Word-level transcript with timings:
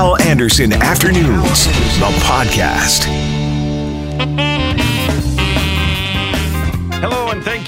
Hal 0.00 0.16
Anderson 0.22 0.72
Afternoons, 0.72 1.66
the 1.98 2.08
podcast. 2.24 3.04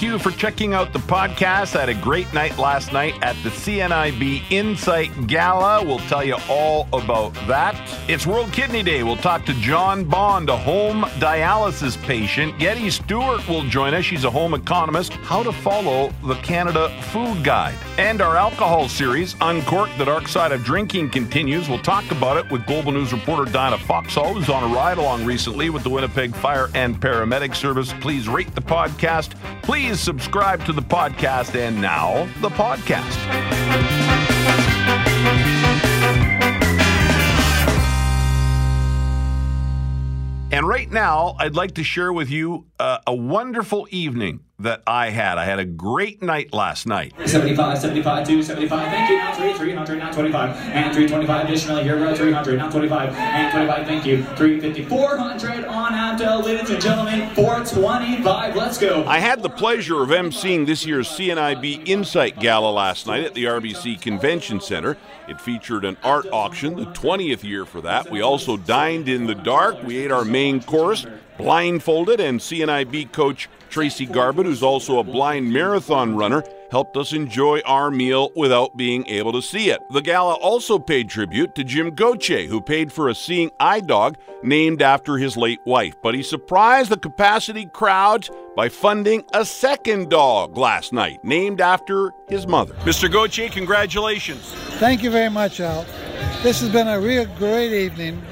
You 0.02 0.18
for 0.18 0.32
checking 0.32 0.74
out 0.74 0.92
the 0.92 0.98
podcast. 0.98 1.76
I 1.76 1.80
had 1.80 1.88
a 1.88 1.94
great 1.94 2.34
night 2.34 2.58
last 2.58 2.92
night 2.92 3.14
at 3.22 3.36
the 3.44 3.50
CNIB 3.50 4.42
Insight 4.50 5.28
Gala. 5.28 5.84
We'll 5.84 6.00
tell 6.00 6.24
you 6.24 6.38
all 6.48 6.88
about 6.92 7.34
that. 7.46 7.76
It's 8.08 8.26
World 8.26 8.52
Kidney 8.52 8.82
Day. 8.82 9.04
We'll 9.04 9.16
talk 9.16 9.46
to 9.46 9.54
John 9.54 10.04
Bond, 10.04 10.48
a 10.48 10.56
home 10.56 11.04
dialysis 11.20 11.96
patient. 12.02 12.58
Getty 12.58 12.90
Stewart 12.90 13.46
will 13.48 13.62
join 13.68 13.94
us. 13.94 14.04
She's 14.04 14.24
a 14.24 14.30
home 14.30 14.54
economist. 14.54 15.12
How 15.12 15.44
to 15.44 15.52
follow 15.52 16.12
the 16.24 16.34
Canada 16.36 16.88
Food 17.12 17.44
Guide. 17.44 17.78
And 17.96 18.20
our 18.20 18.36
alcohol 18.36 18.88
series, 18.88 19.36
Uncork, 19.40 19.88
the 19.98 20.04
Dark 20.04 20.26
Side 20.26 20.50
of 20.50 20.64
Drinking, 20.64 21.10
continues. 21.10 21.68
We'll 21.68 21.78
talk 21.78 22.10
about 22.10 22.38
it 22.38 22.50
with 22.50 22.66
Global 22.66 22.90
News 22.90 23.12
reporter 23.12 23.50
Diana 23.50 23.78
Foxall, 23.78 24.34
who's 24.34 24.50
on 24.50 24.64
a 24.68 24.74
ride 24.74 24.98
along 24.98 25.24
recently 25.24 25.70
with 25.70 25.84
the 25.84 25.90
Winnipeg 25.90 26.34
Fire 26.34 26.70
and 26.74 27.00
Paramedic 27.00 27.54
Service. 27.54 27.92
Please 28.00 28.28
rate 28.28 28.52
the 28.56 28.62
podcast. 28.62 29.34
Please 29.62 29.91
subscribe 29.96 30.64
to 30.66 30.72
the 30.72 30.82
podcast. 30.82 31.54
And 31.54 31.80
now, 31.80 32.28
the 32.40 32.50
podcast. 32.50 34.01
And 40.52 40.68
right 40.68 40.90
now, 40.90 41.34
I'd 41.38 41.54
like 41.54 41.72
to 41.76 41.82
share 41.82 42.12
with 42.12 42.28
you 42.28 42.66
uh, 42.78 42.98
a 43.06 43.14
wonderful 43.14 43.88
evening 43.90 44.40
that 44.58 44.82
I 44.86 45.08
had. 45.08 45.38
I 45.38 45.44
had 45.44 45.58
a 45.58 45.64
great 45.64 46.22
night 46.22 46.52
last 46.52 46.86
night. 46.86 47.14
75, 47.26 47.78
75, 47.78 48.26
2, 48.26 48.42
75, 48.42 48.88
thank 48.90 49.10
you, 49.10 49.16
now 49.16 49.34
3, 49.34 49.54
300, 49.54 49.98
now 49.98 50.12
25, 50.12 50.56
and 50.56 50.94
325 50.94 51.46
additionally, 51.46 51.82
here 51.82 51.96
we 51.96 52.04
go, 52.04 52.14
300, 52.14 52.58
now 52.58 52.70
25, 52.70 53.14
and 53.14 53.52
25, 53.52 53.86
thank 53.86 54.06
you, 54.06 54.22
350, 54.22 54.84
400 54.84 55.64
on 55.64 55.94
out, 55.94 56.44
ladies 56.44 56.70
and 56.70 56.80
gentlemen, 56.80 57.34
425, 57.34 58.54
let's 58.54 58.78
go. 58.78 59.04
I 59.06 59.18
had 59.18 59.42
the 59.42 59.48
pleasure 59.48 60.02
of 60.02 60.10
emceeing 60.10 60.66
this 60.66 60.86
year's 60.86 61.08
CNIB 61.08 61.88
Insight 61.88 62.38
Gala 62.38 62.70
last 62.70 63.06
night 63.06 63.24
at 63.24 63.34
the 63.34 63.44
RBC 63.44 64.00
Convention 64.00 64.60
Center. 64.60 64.96
It 65.28 65.40
featured 65.40 65.84
an 65.84 65.96
art 66.02 66.26
auction, 66.32 66.76
the 66.76 66.86
20th 66.86 67.42
year 67.42 67.64
for 67.64 67.80
that. 67.80 68.10
We 68.10 68.20
also 68.20 68.56
dined 68.56 69.08
in 69.08 69.26
the 69.26 69.34
dark. 69.34 69.82
We 69.82 69.98
ate 69.98 70.12
our 70.12 70.24
main 70.24 70.41
course 70.66 71.06
blindfolded, 71.38 72.20
and 72.20 72.38
CNIB 72.40 73.12
coach 73.12 73.48
Tracy 73.68 74.06
Garbutt, 74.06 74.44
who's 74.44 74.62
also 74.62 74.98
a 74.98 75.04
blind 75.04 75.52
marathon 75.52 76.14
runner, 76.14 76.44
helped 76.70 76.96
us 76.96 77.12
enjoy 77.12 77.60
our 77.66 77.90
meal 77.90 78.30
without 78.36 78.76
being 78.76 79.06
able 79.08 79.32
to 79.32 79.42
see 79.42 79.70
it. 79.70 79.80
The 79.90 80.00
gala 80.00 80.34
also 80.34 80.78
paid 80.78 81.08
tribute 81.08 81.54
to 81.54 81.64
Jim 81.64 81.94
Gauthier, 81.94 82.46
who 82.46 82.60
paid 82.60 82.92
for 82.92 83.08
a 83.08 83.14
seeing 83.14 83.50
eye 83.58 83.80
dog 83.80 84.16
named 84.42 84.82
after 84.82 85.16
his 85.16 85.36
late 85.36 85.60
wife. 85.64 85.94
But 86.02 86.14
he 86.14 86.22
surprised 86.22 86.90
the 86.90 86.96
capacity 86.96 87.66
crowds 87.66 88.30
by 88.56 88.68
funding 88.68 89.24
a 89.34 89.44
second 89.44 90.10
dog 90.10 90.56
last 90.56 90.92
night, 90.92 91.24
named 91.24 91.60
after 91.60 92.12
his 92.28 92.46
mother. 92.46 92.74
Mr. 92.84 93.10
Gauthier, 93.10 93.48
congratulations. 93.48 94.52
Thank 94.78 95.02
you 95.02 95.10
very 95.10 95.30
much, 95.30 95.60
Al. 95.60 95.84
This 96.42 96.60
has 96.60 96.68
been 96.68 96.88
a 96.88 97.00
real 97.00 97.26
great 97.36 97.72
evening. 97.72 98.22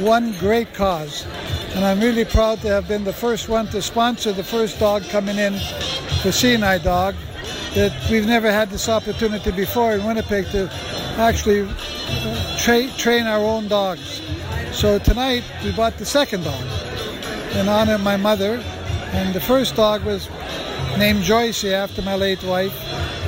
One 0.00 0.32
great 0.38 0.72
cause. 0.74 1.26
And 1.74 1.84
I'm 1.86 2.00
really 2.00 2.26
proud 2.26 2.60
to 2.60 2.68
have 2.68 2.86
been 2.86 3.04
the 3.04 3.12
first 3.12 3.48
one 3.48 3.66
to 3.68 3.80
sponsor 3.80 4.32
the 4.32 4.44
first 4.44 4.78
dog 4.78 5.04
coming 5.04 5.38
in 5.38 5.54
for 6.20 6.30
Eye 6.30 6.78
Dog. 6.78 7.14
That 7.74 7.92
we've 8.10 8.26
never 8.26 8.52
had 8.52 8.68
this 8.68 8.90
opportunity 8.90 9.50
before 9.50 9.94
in 9.94 10.04
Winnipeg 10.04 10.50
to 10.50 10.70
actually 11.16 11.62
uh, 11.62 12.58
tra- 12.58 12.90
train 12.98 13.26
our 13.26 13.40
own 13.40 13.68
dogs. 13.68 14.20
So 14.72 14.98
tonight 14.98 15.44
we 15.64 15.72
bought 15.72 15.96
the 15.96 16.04
second 16.04 16.44
dog 16.44 16.62
in 17.54 17.68
honor 17.68 17.94
of 17.94 18.02
my 18.02 18.18
mother. 18.18 18.62
And 19.12 19.34
the 19.34 19.40
first 19.40 19.74
dog 19.74 20.04
was 20.04 20.28
named 20.98 21.22
Joyce 21.22 21.64
after 21.64 22.02
my 22.02 22.16
late 22.16 22.42
wife. 22.44 22.76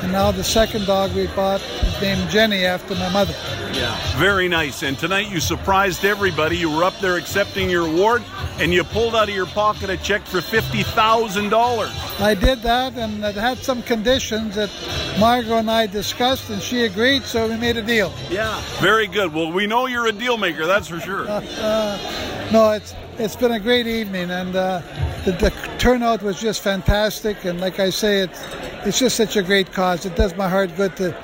And 0.02 0.12
now 0.12 0.30
the 0.30 0.44
second 0.44 0.86
dog 0.86 1.14
we 1.14 1.28
bought 1.28 1.62
is 1.62 2.02
named 2.02 2.28
Jenny 2.28 2.66
after 2.66 2.94
my 2.94 3.08
mother. 3.08 3.34
Yeah. 3.74 4.18
Very 4.18 4.48
nice. 4.48 4.82
And 4.82 4.96
tonight 4.96 5.30
you 5.30 5.40
surprised 5.40 6.04
everybody. 6.04 6.56
You 6.56 6.70
were 6.70 6.84
up 6.84 6.96
there 7.00 7.16
accepting 7.16 7.68
your 7.68 7.86
award 7.86 8.22
and 8.58 8.72
you 8.72 8.84
pulled 8.84 9.16
out 9.16 9.28
of 9.28 9.34
your 9.34 9.46
pocket 9.46 9.90
a 9.90 9.96
check 9.96 10.24
for 10.26 10.38
$50,000. 10.38 12.20
I 12.20 12.34
did 12.34 12.62
that 12.62 12.96
and 12.96 13.24
it 13.24 13.34
had 13.34 13.58
some 13.58 13.82
conditions 13.82 14.54
that 14.54 14.70
Margot 15.18 15.56
and 15.58 15.70
I 15.70 15.86
discussed 15.86 16.50
and 16.50 16.62
she 16.62 16.84
agreed, 16.84 17.24
so 17.24 17.48
we 17.48 17.56
made 17.56 17.76
a 17.76 17.82
deal. 17.82 18.12
Yeah. 18.30 18.60
Very 18.80 19.08
good. 19.08 19.34
Well, 19.34 19.50
we 19.50 19.66
know 19.66 19.86
you're 19.86 20.06
a 20.06 20.12
deal 20.12 20.36
maker, 20.36 20.66
that's 20.66 20.86
for 20.86 21.00
sure. 21.00 21.28
Uh, 21.28 21.40
uh, 21.58 22.50
no, 22.52 22.70
it's 22.70 22.94
it's 23.18 23.36
been 23.36 23.52
a 23.52 23.60
great 23.60 23.86
evening 23.86 24.30
and 24.30 24.56
uh, 24.56 24.82
the, 25.24 25.32
the, 25.32 25.50
turnout 25.78 26.22
was 26.22 26.40
just 26.40 26.62
fantastic 26.62 27.44
and 27.44 27.60
like 27.60 27.78
I 27.78 27.90
say, 27.90 28.20
it's, 28.20 28.40
it's 28.86 28.98
just 28.98 29.16
such 29.16 29.36
a 29.36 29.42
great 29.42 29.72
cause. 29.72 30.06
It 30.06 30.16
does 30.16 30.36
my 30.36 30.48
heart 30.48 30.74
good 30.76 30.96
to 30.96 31.16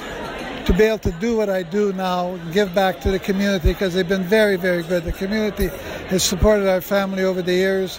to 0.70 0.78
be 0.78 0.84
able 0.84 0.98
to 0.98 1.10
do 1.12 1.36
what 1.36 1.50
I 1.50 1.64
do 1.64 1.92
now 1.94 2.36
give 2.52 2.72
back 2.72 3.00
to 3.00 3.10
the 3.10 3.18
community 3.18 3.72
because 3.72 3.92
they've 3.92 4.08
been 4.08 4.22
very, 4.22 4.54
very 4.54 4.84
good. 4.84 5.02
The 5.02 5.10
community 5.10 5.66
has 6.10 6.22
supported 6.22 6.68
our 6.68 6.80
family 6.80 7.24
over 7.24 7.42
the 7.42 7.52
years, 7.52 7.98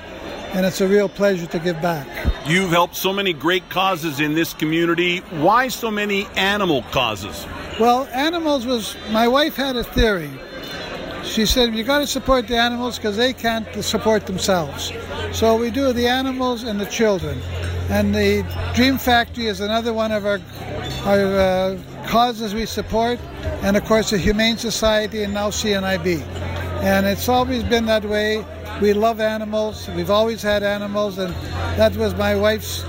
and 0.53 0.65
it's 0.65 0.79
a 0.79 0.87
real 0.87 1.09
pleasure 1.09 1.47
to 1.47 1.59
give 1.59 1.81
back. 1.81 2.07
You've 2.47 2.69
helped 2.69 2.95
so 2.95 3.11
many 3.11 3.33
great 3.33 3.69
causes 3.69 4.21
in 4.21 4.35
this 4.35 4.53
community. 4.53 5.17
Why 5.41 5.67
so 5.67 5.91
many 5.91 6.27
animal 6.37 6.83
causes? 6.91 7.45
Well, 7.77 8.07
animals 8.13 8.65
was 8.65 8.95
my 9.09 9.27
wife 9.27 9.57
had 9.57 9.75
a 9.75 9.83
theory. 9.83 10.31
She 11.25 11.45
said 11.45 11.75
you 11.75 11.83
got 11.83 11.99
to 11.99 12.07
support 12.07 12.47
the 12.47 12.55
animals 12.55 12.95
because 12.95 13.17
they 13.17 13.33
can't 13.33 13.67
support 13.83 14.27
themselves. 14.27 14.93
So 15.33 15.57
we 15.57 15.71
do 15.71 15.91
the 15.91 16.07
animals 16.07 16.63
and 16.63 16.79
the 16.79 16.85
children. 16.85 17.41
And 17.89 18.15
the 18.15 18.45
Dream 18.73 18.97
Factory 18.97 19.47
is 19.47 19.59
another 19.59 19.91
one 19.91 20.13
of 20.13 20.25
our 20.25 20.39
our 21.03 21.19
uh, 21.19 21.77
causes 22.11 22.53
we 22.53 22.65
support, 22.65 23.17
and 23.63 23.77
of 23.77 23.85
course 23.85 24.09
the 24.09 24.17
Humane 24.17 24.57
Society 24.57 25.23
and 25.23 25.33
now 25.33 25.49
CNIB. 25.49 26.21
And 26.83 27.05
it's 27.05 27.29
always 27.29 27.63
been 27.63 27.85
that 27.85 28.03
way. 28.03 28.45
We 28.81 28.91
love 28.91 29.21
animals. 29.21 29.87
We've 29.95 30.09
always 30.09 30.41
had 30.41 30.61
animals, 30.61 31.17
and 31.17 31.33
that 31.77 31.95
was 31.95 32.13
my 32.15 32.35
wife's. 32.35 32.83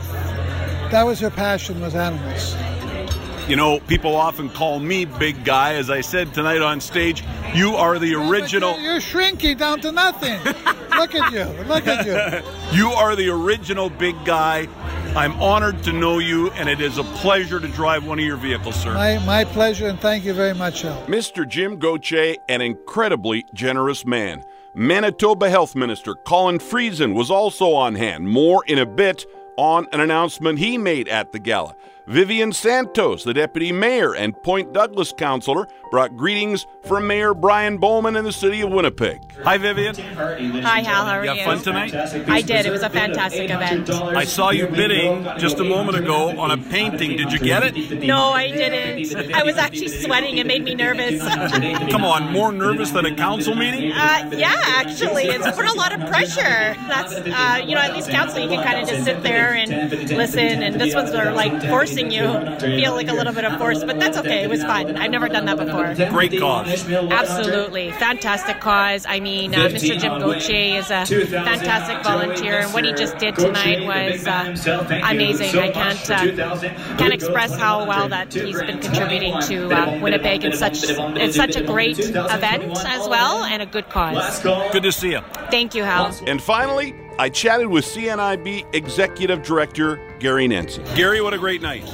That 0.90 1.04
was 1.04 1.20
her 1.20 1.30
passion 1.30 1.80
was 1.80 1.94
animals. 1.94 2.56
You 3.48 3.54
know, 3.54 3.78
people 3.80 4.16
often 4.16 4.50
call 4.50 4.80
me 4.80 5.04
big 5.04 5.44
guy. 5.44 5.74
As 5.74 5.88
I 5.88 6.00
said 6.00 6.34
tonight 6.34 6.60
on 6.60 6.80
stage, 6.80 7.22
you 7.54 7.76
are 7.76 8.00
the 8.00 8.16
original. 8.16 8.72
You're, 8.72 8.92
you're 8.92 9.00
shrinking 9.00 9.56
down 9.56 9.80
to 9.82 9.92
nothing. 9.92 10.42
Look 10.96 11.14
at 11.14 11.32
you. 11.32 11.44
Look 11.64 11.86
at 11.86 12.06
you. 12.06 12.42
you 12.76 12.90
are 12.90 13.14
the 13.14 13.28
original 13.28 13.88
big 13.88 14.16
guy. 14.24 14.68
I'm 15.14 15.38
honored 15.42 15.82
to 15.82 15.92
know 15.92 16.20
you, 16.20 16.50
and 16.52 16.70
it 16.70 16.80
is 16.80 16.96
a 16.96 17.04
pleasure 17.04 17.60
to 17.60 17.68
drive 17.68 18.06
one 18.06 18.18
of 18.18 18.24
your 18.24 18.38
vehicles, 18.38 18.76
sir. 18.76 18.94
My, 18.94 19.18
my 19.26 19.44
pleasure, 19.44 19.86
and 19.88 20.00
thank 20.00 20.24
you 20.24 20.32
very 20.32 20.54
much, 20.54 20.86
Al. 20.86 21.02
Mr. 21.02 21.46
Jim 21.46 21.78
Gauthier, 21.78 22.36
an 22.48 22.62
incredibly 22.62 23.44
generous 23.52 24.06
man. 24.06 24.42
Manitoba 24.74 25.50
Health 25.50 25.76
Minister 25.76 26.14
Colin 26.14 26.58
Friesen 26.58 27.12
was 27.12 27.30
also 27.30 27.74
on 27.74 27.94
hand. 27.94 28.26
More 28.26 28.64
in 28.64 28.78
a 28.78 28.86
bit 28.86 29.26
on 29.58 29.86
an 29.92 30.00
announcement 30.00 30.58
he 30.58 30.78
made 30.78 31.08
at 31.08 31.32
the 31.32 31.38
gala. 31.38 31.76
Vivian 32.08 32.52
Santos, 32.52 33.22
the 33.22 33.32
deputy 33.32 33.70
mayor 33.70 34.14
and 34.14 34.40
Point 34.42 34.72
Douglas 34.72 35.12
councillor, 35.16 35.68
brought 35.92 36.16
greetings 36.16 36.66
from 36.82 37.06
Mayor 37.06 37.32
Brian 37.32 37.78
Bowman 37.78 38.16
in 38.16 38.24
the 38.24 38.32
city 38.32 38.60
of 38.62 38.70
Winnipeg. 38.70 39.20
Hi, 39.44 39.56
Vivian. 39.56 39.94
Hi, 39.94 40.80
Hal. 40.80 41.04
How 41.04 41.18
are 41.18 41.24
you? 41.24 41.32
you? 41.32 41.44
fun 41.44 41.60
tonight? 41.60 41.94
I 42.28 42.42
did. 42.42 42.66
It 42.66 42.70
was 42.70 42.82
a 42.82 42.90
fantastic 42.90 43.50
event. 43.50 43.88
I 43.90 44.24
saw 44.24 44.50
you 44.50 44.66
bidding 44.66 45.24
just 45.38 45.58
a 45.58 45.64
moment 45.64 45.98
ago 45.98 46.38
on 46.40 46.50
a 46.50 46.56
painting. 46.56 47.16
Did 47.16 47.32
you 47.32 47.38
get 47.38 47.62
it? 47.62 48.02
No, 48.02 48.30
I 48.30 48.48
didn't. 48.48 49.32
I 49.34 49.44
was 49.44 49.56
actually 49.56 49.88
sweating. 49.88 50.38
It 50.38 50.46
made 50.46 50.64
me 50.64 50.74
nervous. 50.74 51.20
Come 51.90 52.04
on, 52.04 52.32
more 52.32 52.52
nervous 52.52 52.90
than 52.90 53.06
a 53.06 53.14
council 53.14 53.54
meeting? 53.54 53.92
Uh, 53.92 54.30
yeah, 54.32 54.60
actually, 54.66 55.24
it's 55.24 55.50
put 55.54 55.66
a 55.66 55.74
lot 55.74 55.92
of 55.92 56.08
pressure. 56.08 56.74
That's 56.88 57.12
uh, 57.12 57.64
you 57.64 57.74
know, 57.74 57.80
at 57.80 57.94
least 57.94 58.10
council 58.10 58.40
you 58.40 58.48
can 58.48 58.64
kind 58.64 58.80
of 58.80 58.88
just 58.88 59.04
sit 59.04 59.22
there 59.22 59.54
and 59.54 59.90
listen, 60.10 60.62
and 60.62 60.80
this 60.80 60.94
one's 60.94 61.10
sort 61.10 61.26
of 61.28 61.34
like 61.34 61.52
forcing 61.92 62.10
you 62.10 62.58
feel 62.58 62.92
like 62.92 63.08
a 63.08 63.12
little 63.12 63.32
bit 63.32 63.44
of 63.44 63.58
force, 63.58 63.84
but 63.84 63.98
that's 63.98 64.16
okay. 64.18 64.42
It 64.42 64.50
was 64.50 64.62
fun. 64.62 64.96
I've 64.96 65.10
never 65.10 65.28
done 65.28 65.46
that 65.46 65.58
before. 65.58 65.94
Great 66.10 66.38
cause. 66.38 66.90
Absolutely. 66.90 67.92
Fantastic 67.92 68.60
cause. 68.60 69.06
I 69.06 69.20
mean, 69.20 69.54
uh, 69.54 69.68
Mr. 69.68 69.98
Jim 69.98 70.20
Gauthier 70.20 70.78
is 70.78 70.90
a 70.90 71.04
fantastic 71.26 72.02
volunteer, 72.02 72.60
and 72.60 72.72
what 72.72 72.84
he 72.84 72.92
just 72.92 73.18
did 73.18 73.34
tonight 73.36 73.84
was 73.84 74.26
uh, 74.26 75.00
amazing. 75.04 75.58
I 75.58 75.70
can't 75.70 76.10
uh, 76.10 76.58
can't 76.96 77.12
express 77.12 77.56
how 77.56 77.86
well 77.86 78.08
that 78.08 78.32
he's 78.32 78.60
been 78.60 78.78
contributing 78.80 79.40
to 79.42 79.72
uh, 79.72 79.98
Winnipeg 80.00 80.44
in 80.44 80.52
such 80.52 80.84
it's 80.84 81.36
such 81.36 81.56
a 81.56 81.62
great 81.62 81.98
event 81.98 82.76
as 82.86 83.08
well, 83.08 83.44
and 83.44 83.62
a 83.62 83.66
good 83.66 83.88
cause. 83.88 84.40
Good 84.72 84.82
to 84.82 84.92
see 84.92 85.12
you. 85.12 85.20
Thank 85.50 85.74
you, 85.74 85.84
Hal. 85.84 86.14
And 86.26 86.42
finally, 86.42 86.94
I 87.18 87.28
chatted 87.28 87.66
with 87.68 87.84
CNIB 87.84 88.74
Executive 88.74 89.42
Director 89.42 90.00
Gary 90.18 90.48
Nanson. 90.48 90.84
Gary, 90.94 91.20
what 91.20 91.34
a 91.34 91.38
great 91.38 91.60
night. 91.62 91.84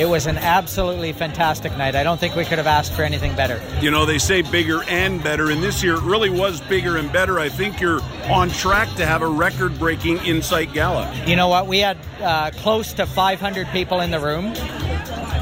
it 0.00 0.06
was 0.08 0.26
an 0.26 0.36
absolutely 0.38 1.12
fantastic 1.12 1.76
night. 1.78 1.94
I 1.94 2.02
don't 2.02 2.18
think 2.18 2.34
we 2.34 2.44
could 2.44 2.58
have 2.58 2.66
asked 2.66 2.92
for 2.92 3.02
anything 3.02 3.34
better. 3.36 3.62
You 3.80 3.90
know, 3.90 4.04
they 4.04 4.18
say 4.18 4.42
bigger 4.42 4.82
and 4.88 5.22
better, 5.22 5.50
and 5.50 5.62
this 5.62 5.82
year 5.82 5.94
it 5.94 6.02
really 6.02 6.30
was 6.30 6.60
bigger 6.62 6.96
and 6.96 7.10
better. 7.12 7.38
I 7.38 7.48
think 7.48 7.80
you're 7.80 8.00
on 8.28 8.50
track 8.50 8.94
to 8.96 9.06
have 9.06 9.22
a 9.22 9.26
record 9.28 9.78
breaking 9.78 10.18
Insight 10.18 10.72
Gala. 10.72 11.12
You 11.26 11.36
know 11.36 11.48
what? 11.48 11.66
We 11.66 11.78
had 11.78 11.96
uh, 12.20 12.50
close 12.56 12.92
to 12.94 13.06
500 13.06 13.68
people 13.68 14.00
in 14.00 14.10
the 14.10 14.20
room. 14.20 14.52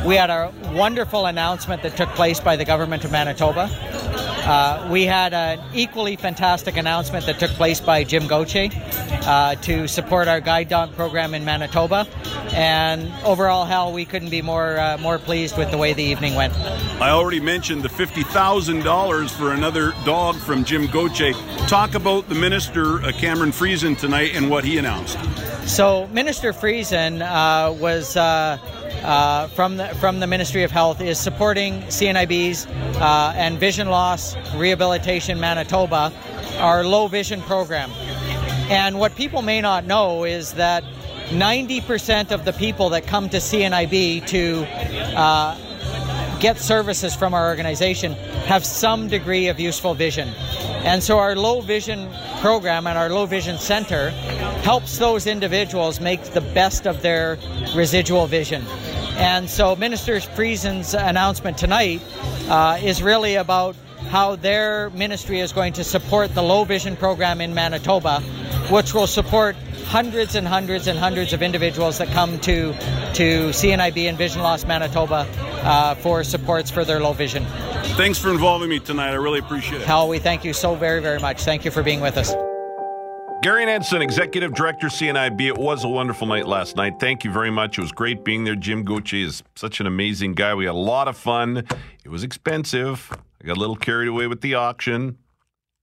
We 0.07 0.17
had 0.17 0.29
a 0.29 0.53
wonderful 0.75 1.27
announcement 1.27 1.83
that 1.83 1.97
took 1.97 2.11
place 2.11 2.39
by 2.39 2.57
the 2.57 2.65
government 2.65 3.05
of 3.05 3.11
Manitoba. 3.11 3.71
Uh, 4.45 4.89
we 4.91 5.05
had 5.05 5.33
an 5.33 5.59
equally 5.73 6.17
fantastic 6.17 6.77
announcement 6.77 7.25
that 7.25 7.39
took 7.39 7.51
place 7.53 7.81
by 7.81 8.05
Jim 8.05 8.27
Gauthier 8.27 8.69
uh, 9.27 9.55
to 9.57 9.89
support 9.89 10.29
our 10.29 10.41
guide 10.41 10.69
dog 10.69 10.95
program 10.95 11.33
in 11.33 11.47
Manitoba. 11.47 12.07
And 12.53 13.11
overall, 13.25 13.65
Hal, 13.65 13.93
we 13.93 14.05
couldn't 14.05 14.29
be 14.29 14.43
more 14.43 14.79
uh, 14.79 14.99
more 14.99 15.19
pleased 15.19 15.57
with 15.57 15.71
the 15.71 15.79
way 15.79 15.95
the 15.95 16.03
evening 16.03 16.35
went. 16.35 16.55
I 17.01 17.11
already 17.11 17.41
mentioned 17.41 17.83
the 17.83 17.89
fifty 17.89 18.23
thousand 18.23 18.85
dollars 18.85 19.33
for 19.33 19.53
another 19.53 19.93
dog 20.05 20.37
from 20.37 20.63
Jim 20.65 20.87
Gauthier. 20.89 21.33
Talk 21.67 21.95
about 21.95 22.29
the 22.29 22.35
minister 22.35 23.03
uh, 23.03 23.13
Cameron 23.13 23.51
Friesen 23.51 23.99
tonight 23.99 24.37
and 24.37 24.51
what 24.51 24.65
he 24.65 24.77
announced. 24.79 25.19
So, 25.67 26.07
Minister 26.09 26.53
Friesen 26.53 27.23
uh, 27.23 27.73
was 27.73 28.17
uh, 29.05 29.49
from 29.49 29.77
the 29.77 29.89
from 30.01 30.21
the 30.21 30.27
Ministry 30.27 30.63
of 30.63 30.71
Health 30.71 31.01
is 31.01 31.19
supporting 31.19 31.83
CNIB's 31.83 32.67
uh, 33.01 33.33
and 33.37 33.61
Vision 33.61 33.89
Loss 33.89 34.37
Rehabilitation 34.57 35.39
Manitoba, 35.39 36.13
our 36.59 36.85
low 36.85 37.07
vision 37.09 37.43
program. 37.43 37.91
And 38.71 38.99
what 38.99 39.15
people 39.15 39.43
may 39.43 39.61
not 39.61 39.85
know 39.85 40.25
is 40.25 40.55
that 40.55 40.83
90% 41.29 42.31
of 42.31 42.45
the 42.45 42.53
people 42.53 42.91
that 42.91 43.07
come 43.07 43.29
to 43.29 43.37
CNIB 43.37 44.27
to 44.29 44.65
uh, 45.17 45.57
get 46.45 46.59
services 46.59 47.15
from 47.15 47.33
our 47.33 47.49
organization 47.49 48.13
have 48.45 48.67
some 48.67 49.09
degree 49.09 49.49
of 49.49 49.59
useful 49.59 49.95
vision. 49.95 50.29
And 50.85 51.03
so 51.03 51.19
our 51.19 51.35
low 51.35 51.63
vision 51.63 52.11
program 52.43 52.87
and 52.87 52.99
our 52.99 53.09
low 53.09 53.25
vision 53.25 53.57
center 53.57 54.11
helps 54.61 54.99
those 54.99 55.27
individuals 55.27 56.01
make 56.01 56.23
the 56.23 56.43
best 56.43 56.87
of 56.87 57.01
their 57.01 57.39
residual 57.75 58.27
vision. 58.27 58.63
And 59.17 59.49
so 59.49 59.75
Minister 59.75 60.21
Friesen's 60.21 60.93
announcement 60.93 61.57
tonight 61.57 62.03
uh, 62.51 62.79
is 62.83 63.03
really 63.03 63.37
about 63.37 63.75
how 64.11 64.37
their 64.37 64.91
ministry 64.91 65.41
is 65.41 65.51
going 65.51 65.73
to 65.73 65.83
support 65.83 66.35
the 66.35 66.43
low 66.43 66.65
vision 66.65 66.95
program 66.95 67.41
in 67.41 67.55
Manitoba, 67.55 68.21
which 68.69 68.93
will 68.93 69.07
support 69.07 69.57
hundreds 69.95 70.35
and 70.35 70.45
hundreds 70.49 70.89
and 70.89 70.99
hundreds 70.99 71.33
of 71.33 71.41
individuals 71.41 71.99
that 71.99 72.09
come 72.09 72.37
to 72.41 72.73
to 73.15 73.51
CNIB 73.51 74.09
and 74.09 74.19
Vision 74.19 74.43
Loss 74.43 74.67
Manitoba 74.67 75.25
uh, 75.63 75.95
for 75.95 76.25
supports 76.25 76.69
for 76.69 76.85
their 76.85 76.99
low 76.99 77.13
vision. 77.13 77.47
Thanks 77.97 78.19
for 78.19 78.33
involving 78.33 78.71
me 78.71 78.81
tonight. 78.81 79.11
I 79.11 79.15
really 79.15 79.39
appreciate 79.39 79.83
it. 79.83 79.87
Hal, 79.87 80.09
we 80.09 80.19
thank 80.19 80.45
you 80.45 80.53
so 80.53 80.75
very, 80.75 81.01
very 81.01 81.21
much. 81.21 81.45
Thank 81.45 81.65
you 81.65 81.71
for 81.71 81.85
being 81.85 82.01
with 82.01 82.17
us. 82.17 82.35
Gary 83.41 83.65
Nanson, 83.67 84.03
Executive 84.03 84.53
Director, 84.53 84.89
CNIB. 84.89 85.41
It 85.43 85.59
was 85.59 85.85
a 85.85 85.89
wonderful 85.89 86.27
night 86.27 86.49
last 86.49 86.75
night. 86.75 86.95
Thank 86.99 87.23
you 87.23 87.31
very 87.31 87.53
much. 87.53 87.79
It 87.79 87.83
was 87.83 87.93
great 87.93 88.25
being 88.25 88.43
there. 88.43 88.57
Jim 88.57 88.83
Gauthier 88.83 89.27
is 89.27 89.45
such 89.55 89.79
an 89.79 89.87
amazing 89.87 90.35
guy. 90.35 90.57
We 90.57 90.65
had 90.65 90.75
a 90.75 90.77
lot 90.77 91.07
of 91.07 91.17
fun. 91.17 91.59
It 92.05 92.09
was 92.09 92.25
expensive. 92.25 93.13
I 93.41 93.47
got 93.47 93.57
a 93.59 93.61
little 93.61 93.77
carried 93.77 94.09
away 94.09 94.27
with 94.27 94.41
the 94.41 94.55
auction, 94.55 95.19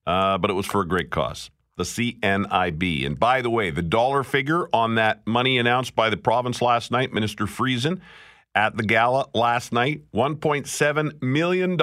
uh, 0.05 0.37
but 0.37 0.49
it 0.49 0.53
was 0.53 0.65
for 0.65 0.81
a 0.81 0.85
great 0.85 1.11
cause 1.11 1.49
the 1.77 1.83
CNIB. 1.83 3.05
And 3.05 3.19
by 3.19 3.41
the 3.41 3.49
way, 3.49 3.69
the 3.71 3.81
dollar 3.81 4.23
figure 4.23 4.67
on 4.73 4.95
that 4.95 5.25
money 5.25 5.57
announced 5.57 5.95
by 5.95 6.09
the 6.09 6.17
province 6.17 6.61
last 6.61 6.91
night, 6.91 7.13
Minister 7.13 7.45
Friesen, 7.45 8.01
at 8.53 8.75
the 8.75 8.83
gala 8.83 9.27
last 9.33 9.71
night 9.71 10.01
$1.7 10.13 11.21
million 11.21 11.79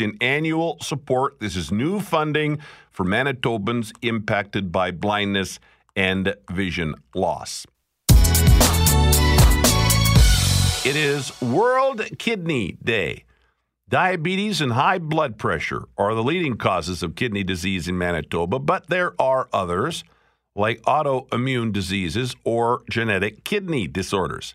in 0.00 0.18
annual 0.20 0.76
support. 0.80 1.40
This 1.40 1.56
is 1.56 1.72
new 1.72 2.00
funding 2.00 2.58
for 2.90 3.04
Manitobans 3.04 3.92
impacted 4.02 4.70
by 4.70 4.90
blindness 4.90 5.58
and 5.96 6.34
vision 6.50 6.94
loss. 7.14 7.66
It 10.82 10.96
is 10.96 11.40
World 11.42 12.02
Kidney 12.18 12.78
Day. 12.82 13.24
Diabetes 13.90 14.60
and 14.60 14.74
high 14.74 14.98
blood 14.98 15.36
pressure 15.36 15.82
are 15.98 16.14
the 16.14 16.22
leading 16.22 16.56
causes 16.56 17.02
of 17.02 17.16
kidney 17.16 17.42
disease 17.42 17.88
in 17.88 17.98
Manitoba, 17.98 18.60
but 18.60 18.86
there 18.86 19.20
are 19.20 19.48
others 19.52 20.04
like 20.54 20.80
autoimmune 20.82 21.72
diseases 21.72 22.36
or 22.44 22.82
genetic 22.88 23.42
kidney 23.42 23.88
disorders. 23.88 24.54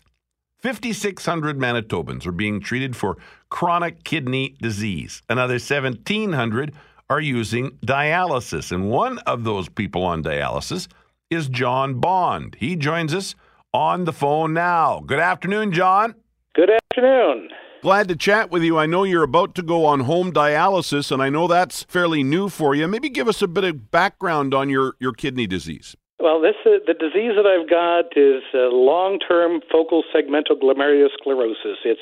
5,600 0.60 1.58
Manitobans 1.58 2.24
are 2.24 2.32
being 2.32 2.60
treated 2.60 2.96
for 2.96 3.18
chronic 3.50 4.04
kidney 4.04 4.56
disease. 4.62 5.20
Another 5.28 5.54
1,700 5.58 6.72
are 7.10 7.20
using 7.20 7.72
dialysis. 7.84 8.72
And 8.72 8.88
one 8.88 9.18
of 9.18 9.44
those 9.44 9.68
people 9.68 10.02
on 10.02 10.22
dialysis 10.22 10.88
is 11.28 11.50
John 11.50 12.00
Bond. 12.00 12.56
He 12.58 12.74
joins 12.74 13.12
us 13.12 13.34
on 13.74 14.06
the 14.06 14.14
phone 14.14 14.54
now. 14.54 15.00
Good 15.00 15.20
afternoon, 15.20 15.72
John. 15.72 16.14
Good 16.54 16.70
afternoon. 16.70 17.50
Glad 17.82 18.08
to 18.08 18.16
chat 18.16 18.50
with 18.50 18.62
you. 18.62 18.78
I 18.78 18.86
know 18.86 19.04
you're 19.04 19.22
about 19.22 19.54
to 19.56 19.62
go 19.62 19.84
on 19.84 20.00
home 20.00 20.32
dialysis, 20.32 21.12
and 21.12 21.22
I 21.22 21.28
know 21.28 21.46
that's 21.46 21.82
fairly 21.84 22.22
new 22.22 22.48
for 22.48 22.74
you. 22.74 22.88
Maybe 22.88 23.08
give 23.08 23.28
us 23.28 23.42
a 23.42 23.48
bit 23.48 23.64
of 23.64 23.90
background 23.90 24.54
on 24.54 24.70
your, 24.70 24.94
your 24.98 25.12
kidney 25.12 25.46
disease. 25.46 25.94
Well, 26.18 26.40
this 26.40 26.56
uh, 26.64 26.80
the 26.86 26.94
disease 26.94 27.32
that 27.36 27.44
I've 27.44 27.68
got 27.68 28.16
is 28.16 28.42
uh, 28.54 28.72
long-term 28.72 29.60
focal 29.70 30.02
segmental 30.14 30.56
glomerulosclerosis. 30.60 31.84
It's 31.84 32.00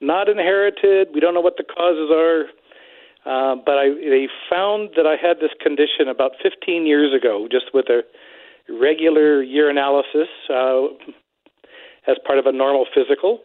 not 0.00 0.28
inherited. 0.28 1.08
We 1.12 1.20
don't 1.20 1.34
know 1.34 1.40
what 1.40 1.56
the 1.56 1.64
causes 1.64 2.10
are, 2.14 2.46
uh, 3.26 3.56
but 3.66 3.78
I, 3.78 3.88
they 3.88 4.28
found 4.48 4.90
that 4.96 5.06
I 5.06 5.16
had 5.20 5.38
this 5.40 5.50
condition 5.60 6.08
about 6.08 6.32
15 6.42 6.86
years 6.86 7.12
ago, 7.12 7.48
just 7.50 7.66
with 7.74 7.86
a 7.88 8.02
regular 8.68 9.44
urinalysis 9.44 10.30
uh, 10.48 10.94
as 12.06 12.16
part 12.24 12.38
of 12.38 12.46
a 12.46 12.52
normal 12.52 12.86
physical. 12.94 13.40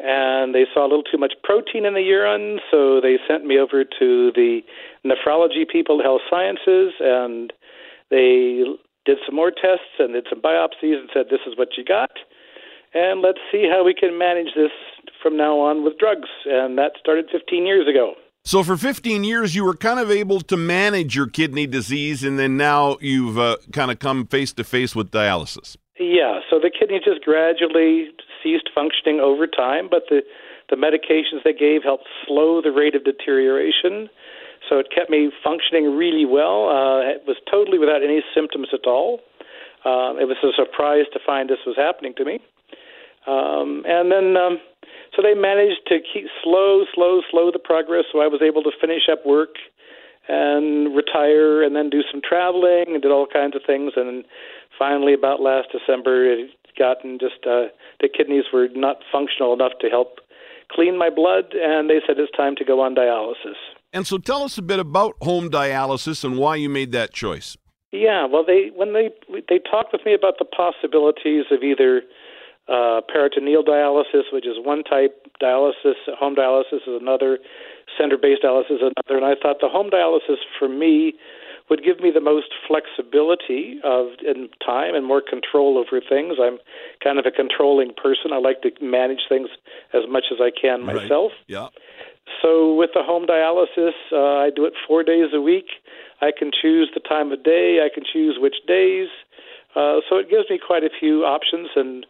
And 0.00 0.54
they 0.54 0.64
saw 0.72 0.82
a 0.82 0.88
little 0.88 1.02
too 1.02 1.18
much 1.18 1.34
protein 1.42 1.84
in 1.84 1.94
the 1.94 2.02
urine, 2.02 2.60
so 2.70 3.00
they 3.00 3.18
sent 3.26 3.44
me 3.44 3.58
over 3.58 3.82
to 3.84 4.32
the 4.34 4.60
nephrology 5.04 5.68
people 5.68 5.98
at 5.98 6.04
Health 6.04 6.20
Sciences, 6.30 6.94
and 7.00 7.52
they 8.10 8.62
did 9.04 9.18
some 9.26 9.34
more 9.34 9.50
tests 9.50 9.98
and 9.98 10.12
did 10.12 10.26
some 10.30 10.40
biopsies 10.40 11.00
and 11.00 11.08
said, 11.12 11.26
this 11.30 11.40
is 11.46 11.56
what 11.56 11.76
you 11.76 11.84
got. 11.84 12.10
And 12.94 13.22
let's 13.22 13.40
see 13.50 13.68
how 13.70 13.84
we 13.84 13.92
can 13.92 14.18
manage 14.18 14.54
this 14.54 14.70
from 15.22 15.36
now 15.36 15.58
on 15.58 15.84
with 15.84 15.98
drugs. 15.98 16.28
And 16.46 16.78
that 16.78 16.92
started 17.00 17.26
15 17.32 17.66
years 17.66 17.88
ago. 17.88 18.14
So, 18.44 18.62
for 18.62 18.76
15 18.76 19.24
years, 19.24 19.54
you 19.54 19.64
were 19.64 19.74
kind 19.74 19.98
of 19.98 20.10
able 20.10 20.40
to 20.42 20.56
manage 20.56 21.14
your 21.14 21.26
kidney 21.26 21.66
disease, 21.66 22.24
and 22.24 22.38
then 22.38 22.56
now 22.56 22.96
you've 23.00 23.36
uh, 23.36 23.56
kind 23.72 23.90
of 23.90 23.98
come 23.98 24.26
face 24.26 24.54
to 24.54 24.64
face 24.64 24.96
with 24.96 25.10
dialysis. 25.10 25.76
Yeah, 26.00 26.40
so 26.48 26.58
the 26.58 26.70
kidney 26.70 27.00
just 27.04 27.22
gradually 27.22 28.08
ceased 28.42 28.70
functioning 28.74 29.20
over 29.20 29.46
time, 29.46 29.88
but 29.90 30.04
the, 30.08 30.22
the 30.70 30.76
medications 30.76 31.42
they 31.44 31.52
gave 31.52 31.82
helped 31.82 32.06
slow 32.26 32.60
the 32.62 32.72
rate 32.72 32.94
of 32.94 33.04
deterioration. 33.04 34.08
So 34.68 34.78
it 34.78 34.88
kept 34.94 35.10
me 35.10 35.30
functioning 35.42 35.96
really 35.96 36.26
well. 36.26 36.68
Uh, 36.68 37.00
it 37.08 37.22
was 37.26 37.36
totally 37.50 37.78
without 37.78 38.02
any 38.02 38.20
symptoms 38.34 38.68
at 38.72 38.86
all. 38.86 39.20
Uh, 39.84 40.18
it 40.18 40.26
was 40.26 40.36
a 40.42 40.52
surprise 40.56 41.06
to 41.12 41.20
find 41.24 41.48
this 41.48 41.58
was 41.64 41.76
happening 41.76 42.12
to 42.16 42.24
me. 42.24 42.40
Um, 43.26 43.84
and 43.86 44.10
then, 44.10 44.36
um, 44.36 44.58
so 45.14 45.22
they 45.22 45.34
managed 45.34 45.86
to 45.88 45.98
keep 46.00 46.26
slow, 46.42 46.84
slow, 46.94 47.22
slow 47.30 47.50
the 47.50 47.58
progress. 47.58 48.04
So 48.12 48.20
I 48.20 48.26
was 48.26 48.42
able 48.42 48.62
to 48.64 48.72
finish 48.80 49.08
up 49.10 49.24
work 49.24 49.56
and 50.28 50.94
retire, 50.94 51.62
and 51.62 51.74
then 51.74 51.88
do 51.88 52.02
some 52.12 52.20
traveling 52.20 52.84
and 52.88 53.00
did 53.00 53.10
all 53.10 53.26
kinds 53.26 53.56
of 53.56 53.62
things. 53.66 53.92
And 53.96 54.24
finally, 54.78 55.14
about 55.14 55.40
last 55.40 55.68
December, 55.72 56.30
it 56.30 56.50
gotten 56.78 57.18
just 57.18 57.46
uh, 57.46 57.68
the 58.00 58.08
kidneys 58.08 58.44
were 58.52 58.68
not 58.74 58.98
functional 59.10 59.52
enough 59.52 59.72
to 59.80 59.88
help 59.88 60.20
clean 60.70 60.98
my 60.98 61.10
blood, 61.10 61.54
and 61.54 61.90
they 61.90 62.00
said 62.06 62.18
it's 62.18 62.34
time 62.36 62.54
to 62.56 62.64
go 62.64 62.80
on 62.80 62.94
dialysis. 62.94 63.56
And 63.92 64.06
so 64.06 64.18
tell 64.18 64.42
us 64.42 64.58
a 64.58 64.62
bit 64.62 64.78
about 64.78 65.16
home 65.22 65.50
dialysis 65.50 66.24
and 66.24 66.38
why 66.38 66.56
you 66.56 66.68
made 66.68 66.92
that 66.92 67.12
choice. 67.12 67.56
Yeah, 67.90 68.26
well, 68.26 68.44
they 68.44 68.70
when 68.74 68.92
they 68.92 69.10
they 69.48 69.58
talked 69.58 69.92
with 69.92 70.04
me 70.04 70.12
about 70.12 70.34
the 70.38 70.44
possibilities 70.44 71.46
of 71.50 71.62
either 71.62 72.02
uh, 72.68 73.00
peritoneal 73.10 73.64
dialysis, 73.64 74.28
which 74.30 74.46
is 74.46 74.56
one 74.60 74.84
type, 74.84 75.26
dialysis, 75.42 75.96
home 76.18 76.36
dialysis 76.36 76.84
is 76.86 77.00
another, 77.00 77.38
center-based 77.96 78.42
dialysis 78.42 78.72
is 78.72 78.82
another, 78.82 79.16
and 79.16 79.24
I 79.24 79.34
thought 79.40 79.56
the 79.62 79.70
home 79.70 79.88
dialysis 79.88 80.36
for 80.58 80.68
me 80.68 81.14
would 81.70 81.84
give 81.84 82.00
me 82.00 82.10
the 82.10 82.20
most 82.20 82.48
flexibility 82.66 83.78
of 83.84 84.08
in 84.24 84.48
time 84.64 84.94
and 84.94 85.04
more 85.04 85.22
control 85.22 85.76
over 85.78 86.00
things. 86.00 86.36
I'm 86.40 86.58
kind 87.02 87.18
of 87.18 87.26
a 87.26 87.30
controlling 87.30 87.92
person. 87.94 88.32
I 88.32 88.38
like 88.38 88.62
to 88.62 88.70
manage 88.80 89.20
things 89.28 89.48
as 89.92 90.02
much 90.08 90.26
as 90.32 90.38
I 90.40 90.50
can 90.50 90.84
myself. 90.84 91.32
Right. 91.32 91.48
Yeah. 91.48 91.68
So 92.42 92.74
with 92.74 92.90
the 92.94 93.02
home 93.02 93.26
dialysis, 93.26 93.92
uh, 94.12 94.44
I 94.44 94.50
do 94.54 94.64
it 94.64 94.74
four 94.86 95.02
days 95.02 95.30
a 95.32 95.40
week. 95.40 95.66
I 96.20 96.30
can 96.36 96.50
choose 96.50 96.90
the 96.94 97.00
time 97.00 97.32
of 97.32 97.42
day. 97.42 97.80
I 97.84 97.92
can 97.92 98.04
choose 98.04 98.38
which 98.40 98.56
days. 98.66 99.08
Uh, 99.74 100.00
so 100.08 100.16
it 100.16 100.30
gives 100.30 100.48
me 100.50 100.58
quite 100.58 100.84
a 100.84 100.90
few 100.98 101.24
options, 101.24 101.68
and 101.76 102.06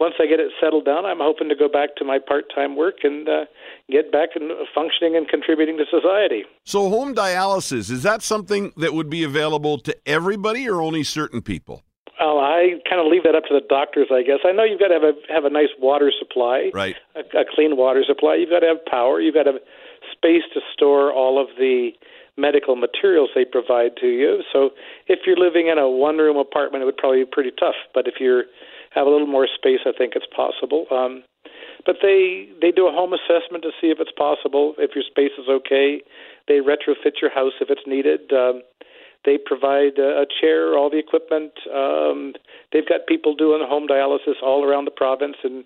once 0.00 0.14
I 0.20 0.26
get 0.26 0.38
it 0.38 0.52
settled 0.62 0.84
down, 0.84 1.04
I'm 1.04 1.18
hoping 1.18 1.48
to 1.48 1.56
go 1.56 1.68
back 1.68 1.96
to 1.96 2.04
my 2.04 2.18
part-time 2.18 2.76
work 2.76 2.98
and 3.02 3.28
uh, 3.28 3.44
get 3.90 4.12
back 4.12 4.30
and 4.34 4.50
functioning 4.74 5.16
and 5.16 5.28
contributing 5.28 5.76
to 5.78 5.84
society. 5.90 6.44
So, 6.64 6.88
home 6.88 7.14
dialysis 7.14 7.90
is 7.90 8.02
that 8.04 8.22
something 8.22 8.72
that 8.76 8.94
would 8.94 9.10
be 9.10 9.24
available 9.24 9.78
to 9.78 9.96
everybody 10.06 10.68
or 10.68 10.80
only 10.80 11.02
certain 11.02 11.42
people? 11.42 11.82
Well, 12.20 12.38
I 12.38 12.78
kind 12.88 13.00
of 13.00 13.10
leave 13.10 13.22
that 13.24 13.34
up 13.34 13.44
to 13.44 13.54
the 13.54 13.66
doctors, 13.68 14.08
I 14.12 14.22
guess. 14.22 14.38
I 14.44 14.52
know 14.52 14.64
you've 14.64 14.80
got 14.80 14.88
to 14.88 14.94
have 14.94 15.02
a 15.04 15.14
have 15.32 15.44
a 15.44 15.50
nice 15.50 15.70
water 15.78 16.12
supply, 16.16 16.70
right? 16.74 16.96
A, 17.14 17.20
a 17.40 17.44
clean 17.54 17.76
water 17.76 18.04
supply. 18.06 18.36
You've 18.36 18.50
got 18.50 18.60
to 18.60 18.66
have 18.66 18.84
power. 18.86 19.20
You've 19.20 19.34
got 19.34 19.44
to 19.44 19.52
have 19.52 19.62
space 20.12 20.42
to 20.54 20.60
store 20.72 21.12
all 21.12 21.40
of 21.40 21.48
the 21.58 21.90
medical 22.36 22.76
materials 22.76 23.30
they 23.34 23.44
provide 23.44 23.96
to 24.00 24.06
you. 24.06 24.42
So, 24.52 24.70
if 25.06 25.20
you're 25.26 25.36
living 25.38 25.68
in 25.68 25.78
a 25.78 25.88
one-room 25.88 26.36
apartment, 26.36 26.82
it 26.82 26.86
would 26.86 26.96
probably 26.96 27.24
be 27.24 27.30
pretty 27.30 27.52
tough. 27.58 27.78
But 27.94 28.06
if 28.06 28.14
you 28.20 28.42
have 28.98 29.06
a 29.06 29.10
little 29.10 29.26
more 29.30 29.46
space, 29.46 29.80
I 29.86 29.92
think 29.96 30.14
it's 30.16 30.26
possible. 30.34 30.86
Um, 30.90 31.22
but 31.86 31.96
they 32.02 32.48
they 32.60 32.72
do 32.72 32.88
a 32.88 32.92
home 32.92 33.14
assessment 33.14 33.62
to 33.62 33.70
see 33.80 33.88
if 33.88 33.98
it's 34.00 34.12
possible, 34.12 34.74
if 34.78 34.94
your 34.94 35.04
space 35.06 35.32
is 35.38 35.48
okay. 35.48 36.02
They 36.46 36.58
retrofit 36.58 37.22
your 37.22 37.30
house 37.30 37.54
if 37.60 37.70
it's 37.70 37.86
needed. 37.86 38.32
Um, 38.32 38.62
they 39.24 39.38
provide 39.38 39.98
a, 39.98 40.22
a 40.22 40.26
chair, 40.40 40.76
all 40.76 40.90
the 40.90 40.98
equipment. 40.98 41.52
Um, 41.72 42.34
they've 42.72 42.88
got 42.88 43.06
people 43.06 43.34
doing 43.34 43.64
home 43.66 43.86
dialysis 43.86 44.42
all 44.42 44.64
around 44.64 44.84
the 44.84 44.90
province 44.90 45.36
in 45.44 45.64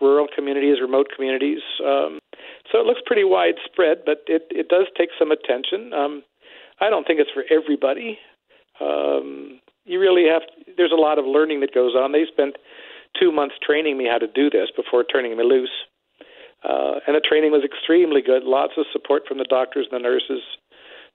rural 0.00 0.26
communities, 0.34 0.80
remote 0.80 1.08
communities. 1.14 1.62
Um, 1.84 2.18
so 2.70 2.80
it 2.80 2.86
looks 2.86 3.00
pretty 3.06 3.24
widespread, 3.24 4.02
but 4.04 4.22
it, 4.26 4.46
it 4.50 4.68
does 4.68 4.86
take 4.96 5.10
some 5.18 5.30
attention. 5.30 5.92
Um, 5.92 6.22
I 6.80 6.90
don't 6.90 7.06
think 7.06 7.20
it's 7.20 7.30
for 7.30 7.44
everybody. 7.50 8.18
Um, 8.80 9.60
you 9.84 10.00
really 10.00 10.26
have. 10.28 10.42
To, 10.42 10.72
there's 10.76 10.92
a 10.92 11.00
lot 11.00 11.18
of 11.18 11.24
learning 11.24 11.60
that 11.60 11.74
goes 11.74 11.94
on. 11.94 12.12
They 12.12 12.24
spent 12.30 12.56
two 13.18 13.32
months 13.32 13.54
training 13.64 13.98
me 13.98 14.08
how 14.10 14.18
to 14.18 14.26
do 14.26 14.50
this 14.50 14.68
before 14.74 15.04
turning 15.04 15.36
me 15.36 15.44
loose. 15.44 15.70
Uh, 16.64 17.00
and 17.06 17.16
the 17.16 17.20
training 17.20 17.50
was 17.50 17.64
extremely 17.64 18.22
good. 18.22 18.44
Lots 18.44 18.74
of 18.76 18.86
support 18.92 19.22
from 19.26 19.38
the 19.38 19.46
doctors 19.48 19.86
and 19.90 19.98
the 19.98 20.02
nurses 20.02 20.42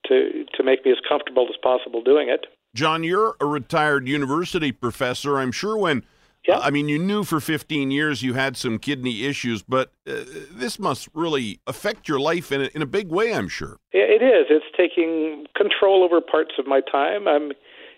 to 0.07 0.45
to 0.53 0.63
make 0.63 0.86
me 0.86 0.91
as 0.91 0.97
comfortable 1.07 1.47
as 1.50 1.55
possible 1.62 2.01
doing 2.01 2.29
it. 2.29 2.45
John, 2.75 3.03
you're 3.03 3.36
a 3.39 3.45
retired 3.45 4.07
university 4.07 4.71
professor. 4.71 5.39
I'm 5.39 5.51
sure 5.51 5.77
when 5.77 6.03
yeah. 6.47 6.59
I 6.59 6.69
mean, 6.69 6.88
you 6.88 6.97
knew 6.97 7.25
for 7.25 7.41
15 7.41 7.91
years 7.91 8.24
you 8.24 8.33
had 8.33 8.55
some 8.55 8.79
kidney 8.79 9.25
issues, 9.25 9.63
but 9.63 9.91
uh, 10.07 10.24
this 10.51 10.79
must 10.79 11.09
really 11.13 11.59
affect 11.67 12.07
your 12.07 12.19
life 12.19 12.53
in 12.53 12.62
a, 12.62 12.69
in 12.74 12.81
a 12.81 12.86
big 12.86 13.09
way, 13.09 13.33
I'm 13.33 13.50
sure. 13.50 13.77
It 13.91 14.24
is. 14.24 14.47
It's 14.50 14.65
taking 14.75 15.45
control 15.55 16.03
over 16.03 16.21
parts 16.21 16.53
of 16.57 16.65
my 16.65 16.79
time. 16.79 17.27
I'm, 17.27 17.51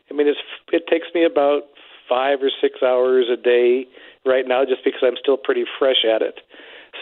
I 0.09 0.13
mean, 0.13 0.27
it's, 0.27 0.39
it 0.71 0.83
takes 0.87 1.07
me 1.13 1.23
about 1.25 1.63
five 2.07 2.39
or 2.41 2.49
six 2.61 2.81
hours 2.81 3.25
a 3.31 3.37
day 3.37 3.85
right 4.25 4.47
now 4.47 4.65
just 4.65 4.83
because 4.83 5.01
I'm 5.03 5.17
still 5.19 5.37
pretty 5.37 5.63
fresh 5.77 6.03
at 6.03 6.21
it. 6.21 6.41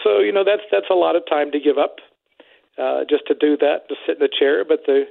So, 0.04 0.20
you 0.20 0.32
know, 0.32 0.44
that's, 0.44 0.62
that's 0.70 0.90
a 0.90 0.94
lot 0.94 1.16
of 1.16 1.22
time 1.28 1.50
to 1.52 1.60
give 1.60 1.78
up 1.78 1.96
uh, 2.78 3.02
just 3.08 3.26
to 3.26 3.34
do 3.34 3.56
that, 3.56 3.88
to 3.88 3.94
sit 4.06 4.16
in 4.16 4.20
the 4.20 4.28
chair. 4.28 4.64
But 4.64 4.80
the 4.86 5.04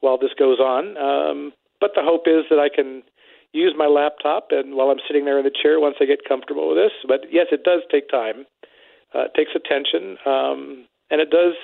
while 0.00 0.18
this 0.18 0.32
goes 0.38 0.58
on, 0.58 0.96
um, 0.96 1.52
but 1.80 1.92
the 1.94 2.02
hope 2.02 2.26
is 2.26 2.44
that 2.50 2.58
I 2.58 2.68
can 2.68 3.02
use 3.52 3.74
my 3.76 3.86
laptop 3.86 4.48
and 4.50 4.74
while 4.74 4.88
I'm 4.88 5.00
sitting 5.06 5.24
there 5.24 5.38
in 5.38 5.44
the 5.44 5.54
chair 5.62 5.80
once 5.80 5.96
I 6.00 6.04
get 6.04 6.28
comfortable 6.28 6.68
with 6.68 6.76
this. 6.76 6.92
But 7.06 7.32
yes, 7.32 7.46
it 7.52 7.64
does 7.64 7.80
take 7.90 8.08
time. 8.08 8.44
Uh, 9.14 9.26
it 9.30 9.34
takes 9.34 9.52
attention, 9.54 10.18
um, 10.26 10.86
and 11.10 11.20
it 11.20 11.30
does 11.30 11.54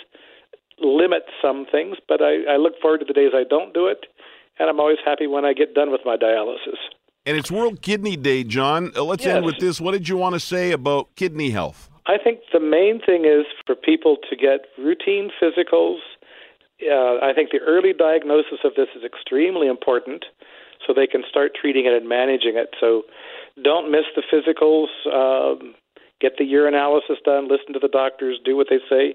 limit 0.81 1.25
some 1.43 1.67
things. 1.71 1.97
But 2.09 2.23
I, 2.23 2.55
I 2.55 2.57
look 2.57 2.75
forward 2.81 2.99
to 2.99 3.05
the 3.05 3.13
days 3.13 3.33
I 3.35 3.45
don't 3.49 3.75
do 3.75 3.89
it, 3.89 4.07
and 4.59 4.69
I'm 4.69 4.81
always 4.81 4.99
happy 5.05 5.27
when 5.27 5.45
I 5.45 5.53
get 5.53 5.75
done 5.75 5.91
with 5.91 6.03
my 6.05 6.17
dialysis. 6.17 6.79
And 7.25 7.37
it's 7.37 7.51
World 7.51 7.83
Kidney 7.83 8.17
Day, 8.17 8.43
John. 8.43 8.93
Uh, 8.97 9.05
let's 9.05 9.25
yes. 9.25 9.37
end 9.37 9.47
with 9.47 9.59
this. 9.59 9.81
What 9.81 9.93
did 9.93 10.09
you 10.09 10.17
want 10.17 10.35
to 10.35 10.41
say 10.41 10.73
about 10.73 11.15
kidney 11.15 11.51
health? 11.51 11.89
I 12.07 12.19
think 12.23 12.41
the 12.53 12.61
main 12.61 13.01
thing 13.05 13.25
is 13.25 13.47
for 13.65 13.77
people 13.77 14.17
to 14.29 14.37
get 14.37 14.67
routine 14.77 15.31
physicals. 15.41 15.99
Uh, 16.83 17.25
I 17.25 17.33
think 17.33 17.51
the 17.53 17.61
early 17.61 17.93
diagnosis 17.93 18.59
of 18.65 18.73
this 18.77 18.89
is 18.97 19.05
extremely 19.05 19.69
important 19.69 20.25
so 20.85 20.93
they 20.93 21.07
can 21.07 21.23
start 21.29 21.53
treating 21.55 21.87
it 21.87 21.93
and 21.93 22.09
managing 22.09 22.57
it. 22.57 22.75
So 22.81 23.03
don't 23.63 23.91
miss 23.91 24.05
the 24.17 24.23
physicals. 24.27 24.91
Um, 25.07 25.75
get 26.21 26.33
the 26.39 26.45
urinalysis 26.45 27.23
done. 27.25 27.49
Listen 27.49 27.73
to 27.73 27.79
the 27.79 27.89
doctors. 27.89 28.41
Do 28.45 28.57
what 28.57 28.67
they 28.69 28.81
say. 28.91 29.15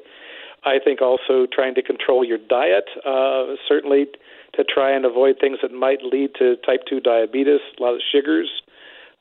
I 0.64 0.80
think 0.84 1.02
also 1.02 1.46
trying 1.52 1.76
to 1.76 1.82
control 1.82 2.24
your 2.26 2.38
diet, 2.38 2.86
uh, 3.06 3.56
certainly 3.68 4.08
to 4.58 4.64
try 4.64 4.92
and 4.94 5.06
avoid 5.06 5.38
things 5.40 5.60
that 5.62 5.72
might 5.72 6.04
lead 6.04 6.32
to 6.40 6.58
type 6.66 6.82
2 6.90 7.00
diabetes, 7.00 7.62
a 7.80 7.82
lot 7.82 7.94
of 7.94 8.02
sugars. 8.12 8.50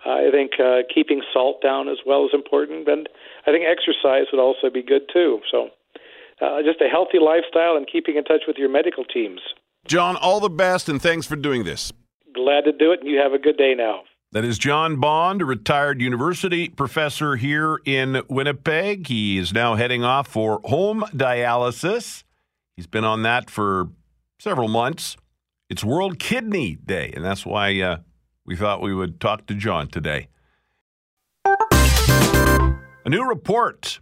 Uh, 0.05 0.27
I 0.27 0.31
think 0.31 0.53
uh, 0.59 0.83
keeping 0.93 1.23
salt 1.33 1.63
down 1.63 1.89
as 1.89 1.99
well 2.05 2.25
is 2.25 2.31
important. 2.35 2.89
And 2.89 3.09
I 3.47 3.53
think 3.53 3.65
exercise 3.65 4.27
would 4.33 4.41
also 4.41 4.71
be 4.73 4.83
good 4.83 5.03
too. 5.13 5.41
So 5.51 5.69
uh, 6.41 6.63
just 6.63 6.81
a 6.81 6.89
healthy 6.89 7.19
lifestyle 7.21 7.77
and 7.77 7.87
keeping 7.91 8.17
in 8.17 8.25
touch 8.25 8.43
with 8.47 8.57
your 8.57 8.69
medical 8.69 9.05
teams. 9.05 9.41
John, 9.87 10.17
all 10.17 10.41
the 10.41 10.51
best 10.51 10.89
and 10.89 11.01
thanks 11.01 11.27
for 11.27 11.37
doing 11.37 11.65
this. 11.65 11.93
Glad 12.35 12.65
to 12.65 12.73
do 12.73 12.93
it, 12.93 13.01
and 13.01 13.09
you 13.09 13.19
have 13.19 13.33
a 13.33 13.39
good 13.39 13.57
day 13.57 13.75
now. 13.77 14.03
That 14.33 14.45
is 14.45 14.59
John 14.59 14.97
Bond, 14.97 15.41
a 15.41 15.45
retired 15.45 16.03
university 16.03 16.69
professor 16.69 17.37
here 17.37 17.79
in 17.85 18.23
Winnipeg. 18.29 19.07
He 19.07 19.39
is 19.39 19.53
now 19.53 19.77
heading 19.77 20.05
off 20.05 20.29
for 20.29 20.61
home 20.65 21.05
dialysis. 21.15 22.25
He's 22.77 22.89
been 22.89 23.05
on 23.05 23.23
that 23.23 23.49
for 23.49 23.89
several 24.39 24.69
months. 24.69 25.17
It's 25.69 25.83
World 25.83 26.21
Kidney 26.21 26.77
Day, 26.77 27.13
and 27.17 27.25
that's 27.25 27.45
why 27.45 27.81
uh, 27.81 27.97
we 28.45 28.55
thought 28.55 28.81
we 28.81 28.95
would 28.95 29.19
talk 29.21 29.47
to 29.47 29.55
John 29.55 29.89
today. 29.89 30.29
A 31.45 33.09
new 33.09 33.29
report 33.29 33.99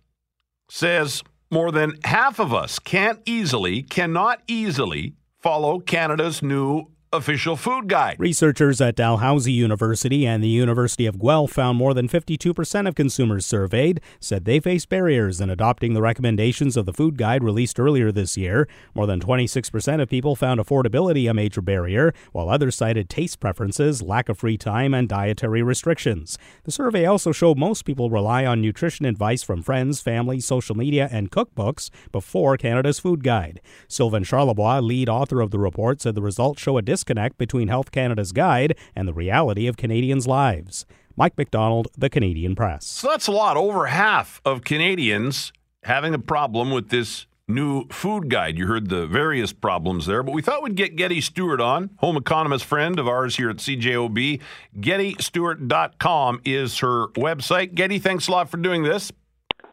says 0.68 1.22
more 1.50 1.72
than 1.72 1.98
half 2.04 2.38
of 2.38 2.52
us 2.52 2.78
can't 2.78 3.20
easily, 3.24 3.82
cannot 3.82 4.42
easily 4.46 5.14
follow 5.40 5.80
Canada's 5.80 6.42
new 6.42 6.90
official 7.14 7.54
food 7.54 7.88
guide. 7.88 8.16
Researchers 8.18 8.80
at 8.80 8.96
Dalhousie 8.96 9.52
University 9.52 10.26
and 10.26 10.42
the 10.42 10.48
University 10.48 11.06
of 11.06 11.20
Guelph 11.20 11.52
found 11.52 11.78
more 11.78 11.94
than 11.94 12.08
52% 12.08 12.88
of 12.88 12.96
consumers 12.96 13.46
surveyed 13.46 14.00
said 14.18 14.44
they 14.44 14.58
face 14.58 14.84
barriers 14.84 15.40
in 15.40 15.48
adopting 15.48 15.94
the 15.94 16.02
recommendations 16.02 16.76
of 16.76 16.86
the 16.86 16.92
food 16.92 17.16
guide 17.16 17.44
released 17.44 17.78
earlier 17.78 18.10
this 18.10 18.36
year. 18.36 18.66
More 18.94 19.06
than 19.06 19.20
26% 19.20 20.02
of 20.02 20.08
people 20.08 20.34
found 20.34 20.58
affordability 20.58 21.30
a 21.30 21.34
major 21.34 21.62
barrier, 21.62 22.12
while 22.32 22.48
others 22.48 22.74
cited 22.74 23.08
taste 23.08 23.38
preferences, 23.38 24.02
lack 24.02 24.28
of 24.28 24.38
free 24.38 24.58
time, 24.58 24.92
and 24.92 25.08
dietary 25.08 25.62
restrictions. 25.62 26.36
The 26.64 26.72
survey 26.72 27.06
also 27.06 27.30
showed 27.30 27.58
most 27.58 27.84
people 27.84 28.10
rely 28.10 28.44
on 28.44 28.60
nutrition 28.60 29.06
advice 29.06 29.44
from 29.44 29.62
friends, 29.62 30.00
family, 30.00 30.40
social 30.40 30.74
media, 30.74 31.08
and 31.12 31.30
cookbooks 31.30 31.90
before 32.10 32.56
Canada's 32.56 32.98
food 32.98 33.22
guide. 33.22 33.60
Sylvain 33.86 34.24
Charlebois, 34.24 34.82
lead 34.82 35.08
author 35.08 35.40
of 35.40 35.52
the 35.52 35.60
report, 35.60 36.00
said 36.00 36.16
the 36.16 36.22
results 36.22 36.60
show 36.60 36.76
a 36.76 36.82
disconnect 36.82 37.03
disconnect 37.04 37.36
between 37.36 37.68
Health 37.68 37.92
Canada's 37.92 38.32
guide 38.32 38.76
and 38.96 39.06
the 39.06 39.12
reality 39.12 39.66
of 39.66 39.76
Canadians' 39.76 40.26
lives. 40.26 40.86
Mike 41.16 41.36
McDonald, 41.36 41.88
The 41.96 42.08
Canadian 42.08 42.56
Press. 42.56 42.86
So 42.86 43.08
that's 43.08 43.26
a 43.26 43.32
lot. 43.32 43.56
Over 43.58 43.86
half 43.86 44.40
of 44.44 44.64
Canadians 44.64 45.52
having 45.84 46.14
a 46.14 46.18
problem 46.18 46.70
with 46.70 46.88
this 46.88 47.26
new 47.46 47.86
food 47.88 48.30
guide. 48.30 48.56
You 48.56 48.66
heard 48.66 48.88
the 48.88 49.06
various 49.06 49.52
problems 49.52 50.06
there, 50.06 50.22
but 50.22 50.32
we 50.32 50.40
thought 50.40 50.62
we'd 50.62 50.76
get 50.76 50.96
Getty 50.96 51.20
Stewart 51.20 51.60
on, 51.60 51.90
home 51.98 52.16
economist 52.16 52.64
friend 52.64 52.98
of 52.98 53.06
ours 53.06 53.36
here 53.36 53.50
at 53.50 53.56
CJOB. 53.58 54.40
GettyStewart.com 54.80 56.40
is 56.46 56.78
her 56.78 57.08
website. 57.08 57.74
Getty, 57.74 57.98
thanks 57.98 58.28
a 58.28 58.30
lot 58.30 58.48
for 58.48 58.56
doing 58.56 58.82
this. 58.82 59.12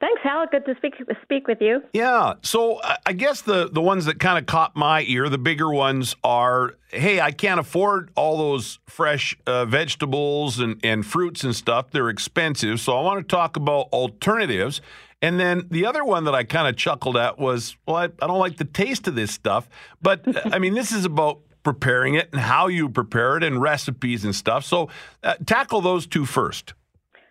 Thanks, 0.02 0.22
Hal. 0.24 0.48
Good 0.52 0.66
to 0.66 0.76
speak 0.78 0.96
speak 1.22 1.48
with 1.48 1.62
you. 1.62 1.84
Yeah. 1.94 2.34
So 2.42 2.82
I 3.06 3.14
guess 3.14 3.42
the 3.42 3.70
the 3.72 3.82
ones 3.82 4.06
that 4.06 4.20
kind 4.20 4.40
of 4.40 4.48
caught 4.48 4.76
my 4.76 5.04
ear, 5.04 5.30
the 5.30 5.38
bigger 5.38 5.72
ones 5.72 6.16
are, 6.24 6.74
hey, 6.90 7.22
I 7.22 7.30
can't 7.30 7.60
afford 7.60 8.10
all 8.16 8.40
those 8.40 8.80
fresh 8.88 9.38
uh, 9.46 9.66
vegetables 9.66 10.60
and 10.60 10.80
and 10.84 11.06
fruits 11.06 11.44
and 11.44 11.56
stuff. 11.56 11.92
They're 11.92 12.10
expensive. 12.10 12.80
So 12.80 12.98
I 12.98 13.02
want 13.02 13.20
to 13.20 13.36
talk 13.36 13.56
about 13.56 13.90
alternatives. 13.94 14.82
And 15.22 15.40
then 15.40 15.68
the 15.70 15.86
other 15.86 16.04
one 16.04 16.24
that 16.24 16.34
I 16.34 16.46
kind 16.46 16.68
of 16.68 16.76
chuckled 16.76 17.16
at 17.16 17.38
was, 17.38 17.78
well, 17.86 17.98
I, 17.98 18.06
I 18.06 18.26
don't 18.26 18.40
like 18.40 18.58
the 18.58 18.66
taste 18.66 19.08
of 19.08 19.14
this 19.14 19.32
stuff. 19.32 19.70
But 20.02 20.26
I 20.52 20.58
mean, 20.58 20.74
this 20.74 20.92
is 20.92 21.06
about 21.06 21.42
preparing 21.62 22.16
it 22.16 22.30
and 22.32 22.42
how 22.42 22.68
you 22.68 22.90
prepare 22.90 23.38
it 23.38 23.44
and 23.44 23.62
recipes 23.62 24.26
and 24.26 24.34
stuff. 24.34 24.66
So 24.66 24.90
uh, 25.22 25.36
tackle 25.46 25.82
those 25.82 26.08
two 26.08 26.26
first. 26.26 26.74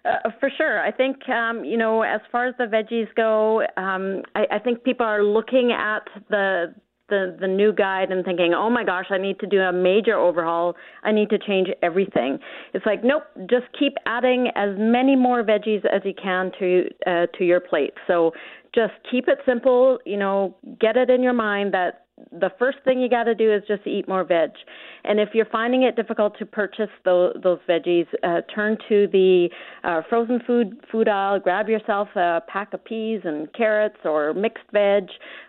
Uh, 0.05 0.31
for 0.39 0.51
sure. 0.57 0.81
I 0.81 0.91
think, 0.91 1.29
um, 1.29 1.63
you 1.65 1.77
know, 1.77 2.03
as 2.03 2.21
far 2.33 2.47
as 2.47 2.55
the 2.57 2.65
veggies 2.65 3.15
go, 3.17 3.61
um, 3.77 4.23
I, 4.35 4.47
I 4.53 4.59
think 4.59 4.83
people 4.83 5.05
are 5.05 5.23
looking 5.23 5.73
at 5.73 6.05
the 6.31 6.75
the 7.11 7.37
the 7.41 7.47
new 7.49 7.73
guide 7.73 8.11
and 8.11 8.25
thinking, 8.25 8.55
"Oh 8.55 8.71
my 8.71 8.85
gosh, 8.85 9.07
I 9.11 9.19
need 9.19 9.39
to 9.41 9.47
do 9.47 9.61
a 9.61 9.73
major 9.73 10.17
overhaul. 10.17 10.77
I 11.03 11.13
need 11.13 11.29
to 11.31 11.39
change 11.39 11.69
everything." 11.83 12.39
It's 12.73 12.87
like, 12.87 13.05
nope, 13.05 13.25
just 13.51 13.67
keep 13.79 13.95
adding 14.07 14.49
as 14.55 14.71
many 14.79 15.17
more 15.17 15.43
veggies 15.43 15.85
as 15.85 16.03
you 16.05 16.15
can 16.15 16.53
to 16.61 16.89
uh, 17.07 17.27
to 17.37 17.45
your 17.45 17.61
plate. 17.61 17.95
So 18.07 18.33
just 18.75 18.93
keep 19.11 19.29
it 19.29 19.39
simple. 19.45 19.99
You 20.07 20.17
know, 20.17 20.57
get 20.81 20.97
it 20.97 21.11
in 21.11 21.23
your 21.23 21.35
mind 21.35 21.75
that 21.75 22.07
the 22.33 22.51
first 22.59 22.79
thing 22.85 23.01
you 23.01 23.09
got 23.09 23.25
to 23.25 23.35
do 23.35 23.53
is 23.53 23.63
just 23.67 23.87
eat 23.87 24.09
more 24.09 24.25
veg. 24.25 24.51
And 25.05 25.19
if 25.19 25.31
you're 25.35 25.47
finding 25.47 25.83
it 25.83 25.97
difficult 25.97 26.39
to 26.39 26.47
purchase 26.47 26.91
those, 27.05 27.35
those 27.43 27.59
veggies, 27.69 28.07
uh, 28.23 28.43
turn 28.55 28.77
to 28.89 29.07
the 29.13 29.49
uh, 29.85 30.03
frozen 30.09 30.41
food 30.47 30.79
food 30.91 31.09
aisle. 31.09 31.41
Grab 31.41 31.69
yourself 31.69 32.09
a 32.17 32.43
pack 32.49 32.73
of 32.75 32.85
peas 32.85 33.21
and 33.25 33.53
carrots 33.53 33.99
or 34.05 34.35
mixed 34.35 34.65
veg, 34.73 35.05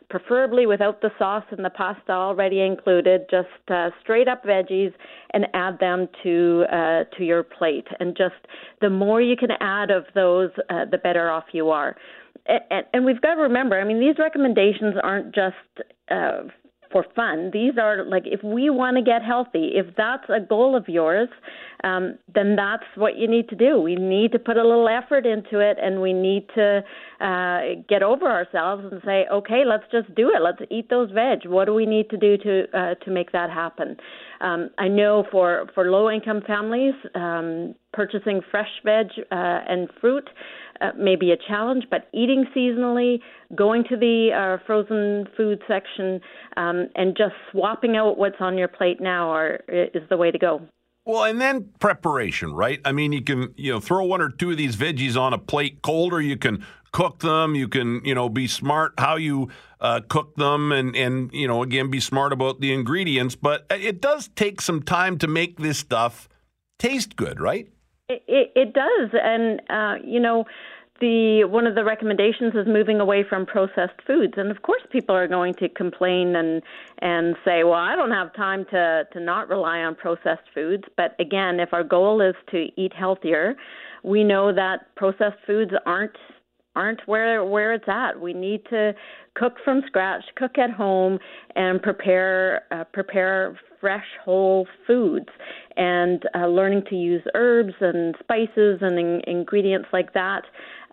preferably 0.09 0.65
without 0.65 1.01
the 1.01 1.09
sauce 1.17 1.45
and 1.51 1.63
the 1.63 1.69
pasta 1.69 2.11
already 2.11 2.61
included. 2.61 3.21
Just 3.29 3.47
uh, 3.69 3.89
straight 4.01 4.27
up 4.27 4.43
veggies 4.43 4.93
and 5.33 5.47
add 5.53 5.79
them 5.79 6.07
to 6.23 6.65
uh, 6.71 7.03
to 7.17 7.23
your 7.23 7.43
plate. 7.43 7.87
And 7.99 8.15
just 8.15 8.35
the 8.79 8.89
more 8.89 9.21
you 9.21 9.35
can 9.35 9.51
add 9.59 9.91
of 9.91 10.05
those, 10.15 10.51
uh, 10.69 10.85
the 10.89 10.97
better 10.97 11.29
off 11.29 11.45
you 11.51 11.69
are 11.69 11.95
and, 12.45 12.85
and 12.93 13.05
we've 13.05 13.21
got 13.21 13.35
to 13.35 13.41
remember, 13.41 13.79
I 13.79 13.83
mean, 13.83 13.99
these 13.99 14.17
recommendations 14.17 14.95
aren't 15.01 15.33
just 15.33 15.55
uh, 16.09 16.43
for 16.91 17.05
fun. 17.15 17.51
These 17.53 17.73
are 17.79 18.05
like 18.05 18.23
if 18.25 18.43
we 18.43 18.69
want 18.69 18.97
to 18.97 19.03
get 19.03 19.23
healthy, 19.23 19.71
if 19.75 19.87
that's 19.95 20.29
a 20.29 20.39
goal 20.39 20.75
of 20.75 20.87
yours, 20.87 21.29
um, 21.83 22.17
then 22.33 22.55
that's 22.55 22.83
what 22.95 23.17
you 23.17 23.27
need 23.27 23.49
to 23.49 23.55
do. 23.55 23.79
We 23.79 23.95
need 23.95 24.31
to 24.33 24.39
put 24.39 24.57
a 24.57 24.63
little 24.63 24.87
effort 24.87 25.25
into 25.25 25.59
it, 25.59 25.77
and 25.81 26.01
we 26.01 26.13
need 26.13 26.47
to 26.55 26.81
uh, 27.19 27.81
get 27.89 28.03
over 28.03 28.29
ourselves 28.29 28.83
and 28.91 29.01
say, 29.03 29.25
okay, 29.31 29.63
let's 29.65 29.85
just 29.91 30.13
do 30.15 30.29
it. 30.29 30.41
Let's 30.41 30.61
eat 30.69 30.89
those 30.89 31.11
veg. 31.11 31.45
What 31.45 31.65
do 31.65 31.73
we 31.73 31.85
need 31.85 32.09
to 32.09 32.17
do 32.17 32.37
to 32.37 32.63
uh, 32.73 32.95
to 33.03 33.11
make 33.11 33.31
that 33.31 33.49
happen? 33.49 33.97
Um, 34.41 34.69
I 34.77 34.87
know 34.87 35.25
for 35.31 35.67
for 35.73 35.89
low 35.89 36.09
income 36.09 36.41
families, 36.45 36.95
um, 37.15 37.75
purchasing 37.93 38.41
fresh 38.51 38.69
veg 38.85 39.07
uh, 39.31 39.59
and 39.67 39.89
fruit 39.99 40.29
uh, 40.81 40.91
may 40.97 41.15
be 41.15 41.31
a 41.31 41.37
challenge, 41.37 41.85
but 41.89 42.07
eating 42.13 42.45
seasonally, 42.55 43.19
going 43.55 43.83
to 43.89 43.97
the 43.97 44.29
uh, 44.33 44.63
frozen 44.65 45.27
food 45.37 45.61
section, 45.67 46.19
um, 46.57 46.89
and 46.95 47.15
just 47.17 47.33
swapping 47.51 47.95
out 47.95 48.17
what's 48.17 48.37
on 48.39 48.57
your 48.57 48.67
plate 48.67 48.99
now 48.99 49.29
are, 49.29 49.59
is 49.67 50.03
the 50.09 50.17
way 50.17 50.31
to 50.31 50.37
go. 50.37 50.61
Well, 51.05 51.23
and 51.23 51.41
then 51.41 51.69
preparation, 51.79 52.53
right? 52.53 52.79
I 52.85 52.91
mean, 52.91 53.11
you 53.11 53.23
can 53.23 53.53
you 53.57 53.71
know 53.73 53.79
throw 53.79 54.05
one 54.05 54.21
or 54.21 54.29
two 54.29 54.51
of 54.51 54.57
these 54.57 54.75
veggies 54.75 55.19
on 55.19 55.33
a 55.33 55.37
plate 55.37 55.81
cold, 55.81 56.13
or 56.13 56.21
you 56.21 56.37
can 56.37 56.63
cook 56.91 57.19
them. 57.19 57.55
You 57.55 57.67
can 57.67 58.05
you 58.05 58.13
know 58.13 58.29
be 58.29 58.47
smart 58.47 58.93
how 58.99 59.15
you 59.15 59.49
uh, 59.79 60.01
cook 60.07 60.35
them, 60.35 60.71
and 60.71 60.95
and 60.95 61.31
you 61.33 61.47
know 61.47 61.63
again 61.63 61.89
be 61.89 61.99
smart 61.99 62.33
about 62.33 62.59
the 62.61 62.71
ingredients. 62.71 63.35
But 63.35 63.65
it 63.71 63.99
does 63.99 64.29
take 64.35 64.61
some 64.61 64.83
time 64.83 65.17
to 65.19 65.27
make 65.27 65.57
this 65.57 65.79
stuff 65.79 66.29
taste 66.77 67.15
good, 67.15 67.39
right? 67.39 67.67
It, 68.11 68.23
it, 68.27 68.51
it 68.55 68.73
does, 68.73 69.09
and 69.13 69.61
uh, 69.69 69.95
you 70.03 70.19
know, 70.19 70.45
the 70.99 71.45
one 71.45 71.65
of 71.65 71.75
the 71.75 71.83
recommendations 71.83 72.53
is 72.55 72.67
moving 72.67 72.99
away 72.99 73.23
from 73.23 73.45
processed 73.45 74.01
foods, 74.05 74.33
and 74.37 74.51
of 74.51 74.61
course, 74.61 74.81
people 74.91 75.15
are 75.15 75.27
going 75.27 75.53
to 75.55 75.69
complain 75.69 76.35
and 76.35 76.61
and 76.99 77.35
say, 77.45 77.63
"Well, 77.63 77.73
I 77.73 77.95
don't 77.95 78.11
have 78.11 78.33
time 78.35 78.65
to 78.65 79.07
to 79.13 79.19
not 79.19 79.49
rely 79.49 79.79
on 79.79 79.95
processed 79.95 80.47
foods." 80.53 80.83
But 80.97 81.15
again, 81.19 81.59
if 81.59 81.73
our 81.73 81.83
goal 81.83 82.21
is 82.21 82.35
to 82.51 82.67
eat 82.75 82.93
healthier, 82.93 83.55
we 84.03 84.23
know 84.23 84.53
that 84.53 84.93
processed 84.95 85.39
foods 85.47 85.71
aren't 85.85 86.17
aren't 86.75 87.01
where 87.05 87.43
where 87.43 87.73
it's 87.73 87.87
at. 87.87 88.19
We 88.19 88.33
need 88.33 88.63
to 88.69 88.93
cook 89.35 89.53
from 89.63 89.81
scratch, 89.87 90.23
cook 90.35 90.57
at 90.57 90.71
home, 90.71 91.19
and 91.55 91.81
prepare 91.81 92.63
uh, 92.71 92.83
prepare 92.85 93.59
fresh 93.79 94.05
whole 94.23 94.67
foods. 94.85 95.29
And 95.77 96.23
uh, 96.35 96.47
learning 96.47 96.83
to 96.89 96.95
use 96.95 97.23
herbs 97.33 97.73
and 97.79 98.15
spices 98.19 98.79
and 98.81 98.99
in- 98.99 99.21
ingredients 99.27 99.87
like 99.91 100.13
that 100.13 100.43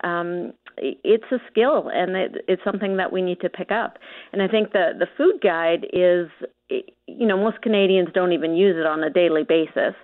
um, 0.03 0.53
it's 0.81 1.25
a 1.31 1.39
skill 1.51 1.89
and 1.93 2.15
it, 2.15 2.35
it's 2.47 2.63
something 2.63 2.97
that 2.97 3.11
we 3.11 3.21
need 3.21 3.39
to 3.41 3.49
pick 3.49 3.71
up. 3.71 3.97
And 4.31 4.41
I 4.41 4.47
think 4.47 4.71
the 4.71 4.91
the 4.97 5.07
food 5.17 5.41
guide 5.41 5.85
is, 5.93 6.29
you 6.69 7.25
know, 7.27 7.37
most 7.37 7.61
Canadians 7.61 8.09
don't 8.13 8.31
even 8.31 8.55
use 8.55 8.75
it 8.77 8.85
on 8.85 9.03
a 9.03 9.09
daily 9.09 9.43
basis, 9.43 9.95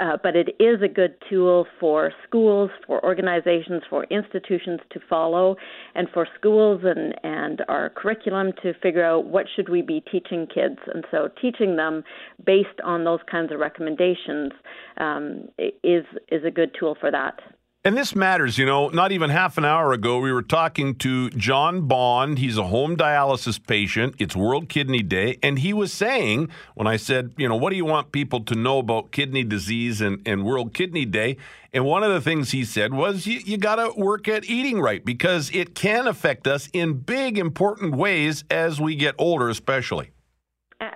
uh, 0.00 0.16
but 0.22 0.34
it 0.34 0.56
is 0.58 0.82
a 0.82 0.88
good 0.88 1.14
tool 1.28 1.66
for 1.78 2.12
schools, 2.26 2.70
for 2.86 3.04
organizations, 3.04 3.82
for 3.88 4.04
institutions 4.04 4.80
to 4.90 5.00
follow, 5.08 5.56
and 5.94 6.08
for 6.12 6.26
schools 6.38 6.82
and 6.84 7.14
and 7.22 7.62
our 7.68 7.90
curriculum 7.90 8.52
to 8.62 8.72
figure 8.82 9.04
out 9.04 9.26
what 9.26 9.46
should 9.54 9.68
we 9.68 9.82
be 9.82 10.02
teaching 10.10 10.46
kids. 10.46 10.78
And 10.92 11.04
so 11.10 11.28
teaching 11.40 11.76
them 11.76 12.02
based 12.44 12.80
on 12.82 13.04
those 13.04 13.20
kinds 13.30 13.52
of 13.52 13.60
recommendations 13.60 14.52
um, 14.96 15.48
is 15.58 16.04
is 16.30 16.44
a 16.44 16.50
good 16.50 16.74
tool 16.78 16.96
for 16.98 17.10
that. 17.10 17.40
And 17.86 17.98
this 17.98 18.16
matters, 18.16 18.56
you 18.56 18.64
know. 18.64 18.88
Not 18.88 19.12
even 19.12 19.28
half 19.28 19.58
an 19.58 19.66
hour 19.66 19.92
ago, 19.92 20.18
we 20.18 20.32
were 20.32 20.40
talking 20.40 20.94
to 21.00 21.28
John 21.28 21.86
Bond. 21.86 22.38
He's 22.38 22.56
a 22.56 22.62
home 22.62 22.96
dialysis 22.96 23.60
patient. 23.62 24.14
It's 24.18 24.34
World 24.34 24.70
Kidney 24.70 25.02
Day. 25.02 25.36
And 25.42 25.58
he 25.58 25.74
was 25.74 25.92
saying, 25.92 26.48
when 26.76 26.86
I 26.86 26.96
said, 26.96 27.34
you 27.36 27.46
know, 27.46 27.56
what 27.56 27.68
do 27.68 27.76
you 27.76 27.84
want 27.84 28.10
people 28.10 28.40
to 28.44 28.54
know 28.54 28.78
about 28.78 29.12
kidney 29.12 29.44
disease 29.44 30.00
and, 30.00 30.26
and 30.26 30.46
World 30.46 30.72
Kidney 30.72 31.04
Day? 31.04 31.36
And 31.74 31.84
one 31.84 32.02
of 32.02 32.10
the 32.10 32.22
things 32.22 32.52
he 32.52 32.64
said 32.64 32.94
was, 32.94 33.26
you, 33.26 33.40
you 33.44 33.58
got 33.58 33.76
to 33.76 33.92
work 34.00 34.28
at 34.28 34.46
eating 34.46 34.80
right 34.80 35.04
because 35.04 35.50
it 35.52 35.74
can 35.74 36.06
affect 36.06 36.46
us 36.46 36.70
in 36.72 36.94
big, 36.94 37.36
important 37.36 37.96
ways 37.96 38.44
as 38.50 38.80
we 38.80 38.96
get 38.96 39.14
older, 39.18 39.50
especially. 39.50 40.10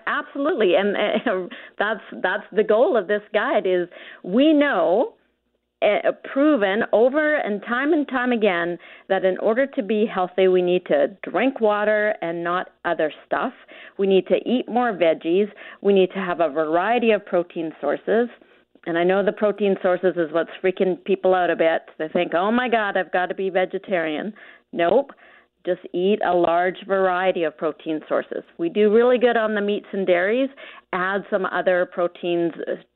Absolutely. 0.06 0.74
And 0.74 0.96
uh, 1.26 1.54
that's, 1.78 2.00
that's 2.22 2.44
the 2.50 2.64
goal 2.64 2.96
of 2.96 3.08
this 3.08 3.22
guide 3.34 3.66
is 3.66 3.88
we 4.22 4.54
know 4.54 5.12
proven 6.32 6.82
over 6.92 7.36
and 7.36 7.62
time 7.62 7.92
and 7.92 8.08
time 8.08 8.32
again 8.32 8.78
that 9.08 9.24
in 9.24 9.38
order 9.38 9.66
to 9.66 9.82
be 9.82 10.06
healthy, 10.06 10.48
we 10.48 10.62
need 10.62 10.84
to 10.86 11.08
drink 11.30 11.60
water 11.60 12.14
and 12.20 12.42
not 12.42 12.70
other 12.84 13.12
stuff. 13.26 13.52
We 13.98 14.06
need 14.06 14.26
to 14.28 14.36
eat 14.48 14.68
more 14.68 14.92
veggies. 14.92 15.48
We 15.80 15.92
need 15.92 16.10
to 16.14 16.18
have 16.18 16.40
a 16.40 16.48
variety 16.48 17.12
of 17.12 17.24
protein 17.24 17.72
sources. 17.80 18.28
And 18.86 18.96
I 18.96 19.04
know 19.04 19.24
the 19.24 19.32
protein 19.32 19.76
sources 19.82 20.14
is 20.16 20.32
what's 20.32 20.50
freaking 20.62 21.02
people 21.04 21.34
out 21.34 21.50
a 21.50 21.56
bit. 21.56 21.82
They 21.98 22.08
think, 22.08 22.32
oh 22.34 22.50
my 22.50 22.68
God, 22.68 22.96
I've 22.96 23.12
got 23.12 23.26
to 23.26 23.34
be 23.34 23.50
vegetarian. 23.50 24.32
Nope. 24.72 25.12
Just 25.68 25.86
eat 25.92 26.18
a 26.24 26.34
large 26.34 26.78
variety 26.86 27.42
of 27.44 27.54
protein 27.58 28.00
sources. 28.08 28.42
We 28.56 28.70
do 28.70 28.90
really 28.90 29.18
good 29.18 29.36
on 29.36 29.54
the 29.54 29.60
meats 29.60 29.88
and 29.92 30.06
dairies. 30.06 30.48
Add 30.94 31.24
some 31.30 31.44
other 31.44 31.86
proteins, 31.92 32.52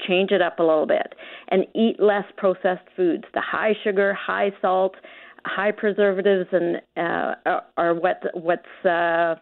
change 0.09 0.31
it 0.31 0.41
up 0.41 0.59
a 0.59 0.63
little 0.63 0.87
bit, 0.87 1.09
and 1.49 1.67
eat 1.75 1.97
less 2.01 2.25
processed 2.39 2.89
foods. 2.97 3.25
The 3.35 3.43
high 3.43 3.75
sugar, 3.85 4.15
high 4.15 4.53
salt, 4.63 4.95
high 5.45 5.73
preservatives, 5.73 6.49
and 6.53 6.77
uh, 6.97 7.61
are 7.77 7.95
what 7.95 8.23
what's 8.33 8.87
uh, 8.87 9.35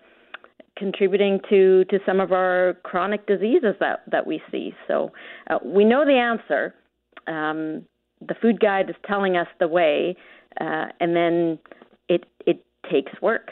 contributing 0.76 1.38
to 1.50 1.84
to 1.84 2.00
some 2.04 2.18
of 2.18 2.32
our 2.32 2.78
chronic 2.82 3.28
diseases 3.28 3.76
that 3.78 4.00
that 4.10 4.26
we 4.26 4.42
see. 4.50 4.74
So 4.88 5.12
uh, 5.50 5.58
we 5.64 5.84
know 5.84 6.04
the 6.04 6.18
answer. 6.18 6.74
Um, 7.28 7.84
the 8.26 8.34
food 8.42 8.58
guide 8.58 8.90
is 8.90 8.96
telling 9.06 9.36
us 9.36 9.46
the 9.60 9.68
way, 9.68 10.16
uh, 10.60 10.86
and 10.98 11.14
then 11.14 11.60
it 12.08 12.24
it 12.44 12.64
takes 12.88 13.12
work. 13.20 13.50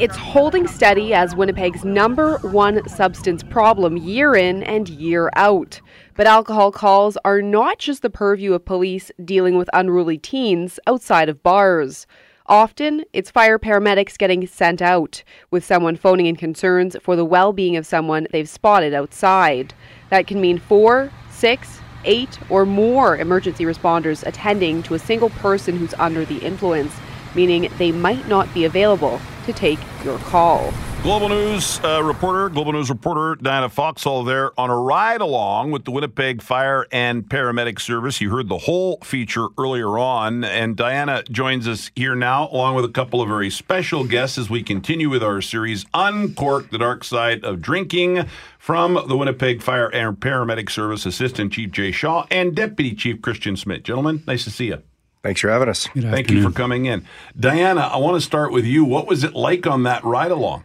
It's 0.00 0.16
holding 0.16 0.68
steady 0.68 1.12
as 1.12 1.34
Winnipeg's 1.34 1.84
number 1.84 2.38
one 2.38 2.88
substance 2.88 3.42
problem 3.42 3.96
year 3.96 4.36
in 4.36 4.62
and 4.62 4.88
year 4.88 5.28
out. 5.34 5.80
But 6.14 6.28
alcohol 6.28 6.70
calls 6.70 7.18
are 7.24 7.42
not 7.42 7.80
just 7.80 8.02
the 8.02 8.08
purview 8.08 8.52
of 8.52 8.64
police 8.64 9.10
dealing 9.24 9.58
with 9.58 9.68
unruly 9.72 10.16
teens 10.16 10.78
outside 10.86 11.28
of 11.28 11.42
bars. 11.42 12.06
Often, 12.46 13.06
it's 13.12 13.32
fire 13.32 13.58
paramedics 13.58 14.16
getting 14.16 14.46
sent 14.46 14.80
out, 14.80 15.24
with 15.50 15.64
someone 15.64 15.96
phoning 15.96 16.26
in 16.26 16.36
concerns 16.36 16.96
for 17.02 17.16
the 17.16 17.24
well 17.24 17.52
being 17.52 17.76
of 17.76 17.84
someone 17.84 18.28
they've 18.30 18.48
spotted 18.48 18.94
outside. 18.94 19.74
That 20.10 20.28
can 20.28 20.40
mean 20.40 20.58
four, 20.58 21.10
six, 21.28 21.80
eight, 22.04 22.38
or 22.50 22.64
more 22.64 23.16
emergency 23.16 23.64
responders 23.64 24.24
attending 24.24 24.84
to 24.84 24.94
a 24.94 25.00
single 25.00 25.30
person 25.30 25.76
who's 25.76 25.94
under 25.94 26.24
the 26.24 26.38
influence 26.38 26.94
meaning 27.34 27.70
they 27.76 27.92
might 27.92 28.26
not 28.26 28.52
be 28.54 28.64
available 28.64 29.20
to 29.48 29.52
take 29.54 29.78
your 30.04 30.18
call. 30.18 30.72
Global 31.02 31.28
News 31.28 31.80
uh, 31.84 32.02
reporter, 32.02 32.48
Global 32.48 32.72
News 32.72 32.90
reporter 32.90 33.36
Diana 33.40 33.68
Foxall 33.68 34.24
there 34.24 34.58
on 34.60 34.68
a 34.68 34.76
ride 34.76 35.20
along 35.20 35.70
with 35.70 35.84
the 35.84 35.90
Winnipeg 35.90 36.42
Fire 36.42 36.86
and 36.92 37.24
Paramedic 37.24 37.80
Service. 37.80 38.20
You 38.20 38.30
heard 38.30 38.48
the 38.48 38.58
whole 38.58 38.98
feature 39.04 39.46
earlier 39.56 39.96
on, 39.98 40.44
and 40.44 40.76
Diana 40.76 41.22
joins 41.30 41.66
us 41.66 41.90
here 41.94 42.14
now, 42.14 42.48
along 42.48 42.74
with 42.74 42.84
a 42.84 42.90
couple 42.90 43.22
of 43.22 43.28
very 43.28 43.48
special 43.48 44.04
guests 44.04 44.36
as 44.38 44.50
we 44.50 44.62
continue 44.62 45.08
with 45.08 45.22
our 45.22 45.40
series, 45.40 45.86
Uncork 45.94 46.70
the 46.70 46.78
Dark 46.78 47.04
Side 47.04 47.44
of 47.44 47.62
Drinking, 47.62 48.26
from 48.58 49.02
the 49.08 49.16
Winnipeg 49.16 49.62
Fire 49.62 49.88
and 49.88 50.18
Paramedic 50.18 50.68
Service 50.68 51.06
Assistant 51.06 51.52
Chief 51.52 51.70
Jay 51.70 51.92
Shaw 51.92 52.26
and 52.30 52.54
Deputy 52.54 52.94
Chief 52.94 53.22
Christian 53.22 53.56
Schmidt. 53.56 53.84
Gentlemen, 53.84 54.24
nice 54.26 54.44
to 54.44 54.50
see 54.50 54.66
you. 54.66 54.82
Thanks 55.22 55.40
for 55.40 55.50
having 55.50 55.68
us. 55.68 55.86
Thank 55.88 56.30
you 56.30 56.42
for 56.42 56.50
coming 56.50 56.86
in. 56.86 57.04
Diana, 57.38 57.80
I 57.80 57.96
want 57.96 58.16
to 58.16 58.20
start 58.20 58.52
with 58.52 58.64
you. 58.64 58.84
What 58.84 59.06
was 59.06 59.24
it 59.24 59.34
like 59.34 59.66
on 59.66 59.82
that 59.82 60.04
ride 60.04 60.30
along? 60.30 60.64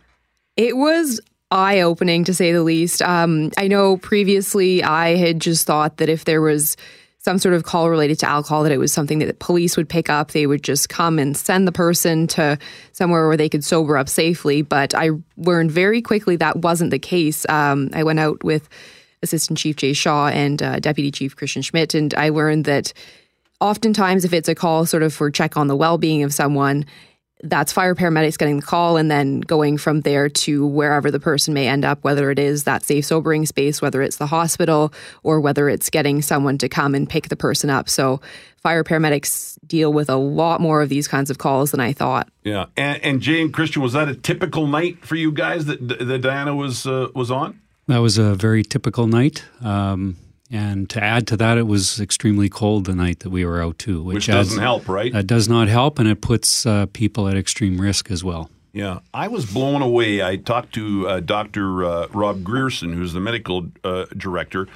It 0.56 0.78
was 0.78 1.20
eye 1.50 1.82
opening 1.82 2.24
to 2.26 2.34
say 2.34 2.52
the 2.52 2.64
least. 2.64 3.02
Um, 3.02 3.52
I 3.58 3.68
know 3.68 3.98
previously 3.98 4.84
I 4.84 5.16
had 5.16 5.40
just 5.40 5.66
thought 5.66 5.98
that 5.98 6.10
if 6.10 6.26
there 6.26 6.42
was 6.42 6.78
some 7.20 7.38
sort 7.38 7.56
of 7.56 7.64
call 7.64 7.90
related 7.90 8.20
to 8.20 8.28
alcohol, 8.28 8.64
that 8.64 8.72
it 8.72 8.78
was 8.78 8.92
something 8.92 9.20
that 9.20 9.28
the 9.28 9.34
police 9.34 9.78
would 9.78 9.88
pick 9.88 10.10
up. 10.10 10.32
They 10.32 10.46
would 10.46 10.62
just 10.62 10.90
come 10.90 11.20
and 11.20 11.38
send 11.38 11.68
the 11.68 11.72
person 11.72 12.28
to 12.28 12.60
somewhere 12.92 13.28
where 13.28 13.38
they 13.38 13.48
could 13.48 13.64
sober 13.64 13.98
up 13.98 14.10
safely. 14.10 14.62
But 14.62 14.94
I 14.94 15.12
learned 15.38 15.72
very 15.72 16.02
quickly 16.02 16.36
that 16.36 16.58
wasn't 16.58 16.92
the 16.92 17.00
case. 17.00 17.46
Um, 17.48 17.90
I 17.94 18.04
went 18.04 18.20
out 18.20 18.44
with 18.44 18.68
Assistant 19.22 19.58
Chief 19.58 19.78
Jay 19.78 19.94
Shaw 19.94 20.28
and 20.28 20.62
uh, 20.62 20.80
Deputy 20.80 21.12
Chief 21.12 21.36
Christian 21.36 21.62
Schmidt, 21.62 21.94
and 21.94 22.14
I 22.14 22.28
learned 22.30 22.66
that 22.66 22.92
oftentimes 23.64 24.26
if 24.26 24.34
it's 24.34 24.50
a 24.50 24.56
call 24.56 24.86
sort 24.86 25.04
of 25.04 25.14
for 25.14 25.32
check 25.32 25.56
on 25.56 25.68
the 25.68 25.76
well-being 25.76 26.22
of 26.22 26.34
someone 26.34 26.86
that's 27.46 27.74
fire 27.74 27.96
paramedics 27.96 28.38
getting 28.38 28.58
the 28.58 28.66
call 28.66 28.96
and 28.96 29.10
then 29.10 29.42
going 29.42 29.78
from 29.78 30.02
there 30.02 30.30
to 30.30 30.66
wherever 30.66 31.10
the 31.10 31.20
person 31.20 31.54
may 31.54 31.68
end 31.68 31.86
up 31.86 32.04
whether 32.04 32.30
it 32.30 32.40
is 32.40 32.66
that 32.66 32.84
safe 32.84 33.06
sobering 33.06 33.46
space 33.46 33.82
whether 33.82 34.02
it's 34.02 34.18
the 34.18 34.28
hospital 34.28 34.94
or 35.24 35.40
whether 35.40 35.70
it's 35.70 35.90
getting 35.90 36.22
someone 36.22 36.58
to 36.58 36.68
come 36.68 36.94
and 36.94 37.10
pick 37.10 37.30
the 37.30 37.36
person 37.38 37.70
up. 37.70 37.88
So 37.88 38.20
fire 38.58 38.84
paramedics 38.84 39.58
deal 39.66 39.94
with 39.94 40.10
a 40.10 40.16
lot 40.16 40.60
more 40.60 40.82
of 40.82 40.90
these 40.90 41.08
kinds 41.08 41.30
of 41.30 41.38
calls 41.38 41.72
than 41.72 41.80
i 41.80 41.94
thought. 41.94 42.30
Yeah. 42.44 42.66
And, 42.76 43.02
and 43.04 43.22
jay 43.22 43.42
and 43.42 43.54
christian 43.54 43.82
was 43.82 43.94
that 43.94 44.10
a 44.10 44.16
typical 44.16 44.68
night 44.68 45.06
for 45.06 45.16
you 45.16 45.32
guys 45.32 45.66
that, 45.66 45.88
that 45.88 46.20
diana 46.20 46.54
was 46.54 46.86
uh, 46.86 47.08
was 47.16 47.32
on? 47.32 47.60
That 47.88 48.00
was 48.00 48.18
a 48.18 48.36
very 48.36 48.64
typical 48.64 49.08
night. 49.08 49.44
Um, 49.62 50.16
and 50.54 50.88
to 50.92 51.04
add 51.04 51.26
to 51.28 51.38
that, 51.38 51.58
it 51.58 51.66
was 51.66 52.00
extremely 52.00 52.48
cold 52.48 52.86
the 52.86 52.94
night 52.94 53.22
that 53.22 53.32
we 53.32 53.44
were 53.44 53.60
out 53.60 53.80
too, 53.80 54.04
which, 54.04 54.14
which 54.14 54.28
doesn't 54.28 54.60
adds, 54.60 54.62
help, 54.62 54.88
right? 54.88 55.12
That 55.12 55.26
does 55.26 55.50
not 55.50 55.68
help, 55.68 55.98
and 55.98 56.08
it 56.08 56.22
puts 56.22 56.68
uh, 56.68 56.86
people 56.94 57.28
at 57.28 57.36
extreme 57.36 57.82
risk 57.82 58.12
as 58.12 58.24
well. 58.24 58.52
Yeah, 58.72 59.00
I 59.16 59.30
was 59.30 59.52
blown 59.52 59.82
away. 59.82 60.22
I 60.22 60.36
talked 60.36 60.74
to 60.76 61.08
uh, 61.08 61.20
Dr. 61.22 61.84
Uh, 61.84 62.08
Rob 62.10 62.44
Grierson, 62.44 62.94
who's 62.94 63.14
the 63.14 63.20
medical 63.20 63.68
uh, 63.84 64.06
director, 64.16 64.68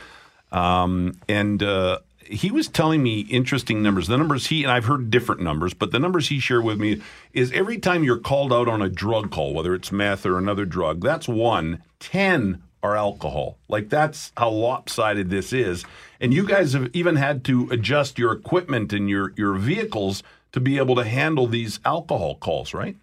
um, 0.51 1.13
and 1.29 1.61
uh, 1.61 1.99
he 2.29 2.49
was 2.49 2.67
telling 2.67 3.03
me 3.03 3.19
interesting 3.21 3.83
numbers. 3.83 4.07
The 4.07 4.17
numbers 4.17 4.47
he 4.47 4.63
and 4.63 4.71
I've 4.71 4.85
heard 4.85 5.11
different 5.11 5.41
numbers, 5.41 5.75
but 5.75 5.91
the 5.91 5.99
numbers 5.99 6.29
he 6.29 6.39
shared 6.39 6.63
with 6.63 6.79
me 6.79 7.03
is 7.33 7.51
every 7.51 7.77
time 7.77 8.03
you're 8.03 8.17
called 8.17 8.51
out 8.51 8.67
on 8.67 8.81
a 8.81 8.89
drug 8.89 9.29
call, 9.29 9.53
whether 9.53 9.75
it's 9.75 9.91
meth 9.91 10.25
or 10.25 10.39
another 10.39 10.65
drug, 10.65 11.01
that's 11.01 11.27
one. 11.27 11.83
Ten 11.99 12.63
are 12.83 12.95
alcohol. 12.95 13.57
Like 13.67 13.89
that's 13.89 14.31
how 14.37 14.49
lopsided 14.49 15.29
this 15.29 15.53
is. 15.53 15.85
And 16.19 16.33
you 16.33 16.45
guys 16.45 16.73
have 16.73 16.89
even 16.93 17.15
had 17.15 17.43
to 17.45 17.67
adjust 17.71 18.17
your 18.17 18.31
equipment 18.31 18.93
and 18.93 19.09
your 19.09 19.33
your 19.35 19.55
vehicles 19.55 20.23
to 20.51 20.59
be 20.59 20.77
able 20.77 20.95
to 20.95 21.03
handle 21.03 21.47
these 21.47 21.79
alcohol 21.85 22.35
calls, 22.35 22.73
right? 22.73 22.95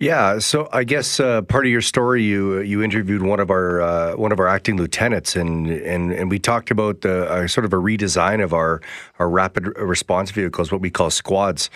Yeah, 0.00 0.38
so 0.38 0.68
I 0.72 0.84
guess 0.84 1.18
uh, 1.18 1.42
part 1.42 1.66
of 1.66 1.72
your 1.72 1.80
story, 1.80 2.22
you 2.22 2.60
you 2.60 2.82
interviewed 2.84 3.22
one 3.22 3.40
of 3.40 3.50
our 3.50 3.80
uh, 3.80 4.16
one 4.16 4.30
of 4.30 4.38
our 4.38 4.46
acting 4.46 4.76
lieutenants, 4.76 5.34
and 5.34 5.66
and 5.66 6.12
and 6.12 6.30
we 6.30 6.38
talked 6.38 6.70
about 6.70 7.00
the 7.00 7.28
uh, 7.28 7.48
sort 7.48 7.64
of 7.64 7.72
a 7.72 7.76
redesign 7.76 8.42
of 8.42 8.52
our 8.52 8.80
our 9.18 9.28
rapid 9.28 9.66
response 9.76 10.30
vehicles, 10.30 10.70
what 10.70 10.80
we 10.80 10.90
call 10.90 11.10
squads. 11.10 11.68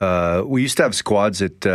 Uh, 0.00 0.42
we 0.46 0.62
used 0.62 0.78
to 0.78 0.84
have 0.84 0.94
squads 0.94 1.40
that 1.40 1.66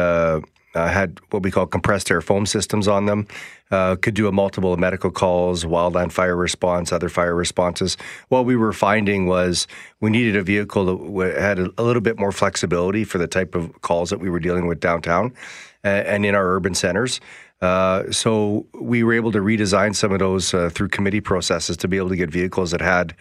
uh, 0.76 0.88
had 0.88 1.20
what 1.30 1.44
we 1.44 1.52
call 1.52 1.66
compressed 1.66 2.10
air 2.12 2.22
foam 2.22 2.46
systems 2.46 2.88
on 2.88 3.06
them. 3.06 3.28
Uh, 3.72 3.96
could 3.96 4.14
do 4.14 4.28
a 4.28 4.32
multiple 4.32 4.74
of 4.74 4.80
medical 4.80 5.10
calls, 5.10 5.64
wildland 5.64 6.12
fire 6.12 6.36
response, 6.36 6.92
other 6.92 7.08
fire 7.08 7.36
responses. 7.36 7.96
What 8.28 8.46
we 8.46 8.58
were 8.58 8.74
finding 8.74 9.28
was 9.28 9.66
we 10.02 10.10
needed 10.10 10.36
a 10.36 10.44
vehicle 10.44 11.14
that 11.20 11.38
had 11.38 11.58
a, 11.58 11.70
a 11.78 11.84
little 11.84 12.02
bit 12.02 12.20
more 12.20 12.34
flexibility 12.34 13.06
for 13.06 13.18
the 13.18 13.28
type 13.28 13.56
of 13.56 13.82
calls 13.82 14.10
that 14.10 14.20
we 14.20 14.30
were 14.30 14.40
dealing 14.40 14.68
with 14.68 14.82
downtown 14.82 15.34
and, 15.84 16.08
and 16.08 16.26
in 16.26 16.36
our 16.36 16.56
urban 16.56 16.76
centers. 16.76 17.22
Uh, 17.62 18.12
so 18.12 18.66
we 18.74 19.04
were 19.04 19.14
able 19.14 19.32
to 19.32 19.40
redesign 19.40 19.96
some 19.96 20.12
of 20.12 20.20
those 20.20 20.54
uh, 20.54 20.70
through 20.70 20.90
committee 20.90 21.22
processes 21.22 21.78
to 21.78 21.88
be 21.88 21.96
able 21.96 22.10
to 22.10 22.16
get 22.16 22.30
vehicles 22.30 22.72
that 22.72 22.82
had 22.82 23.16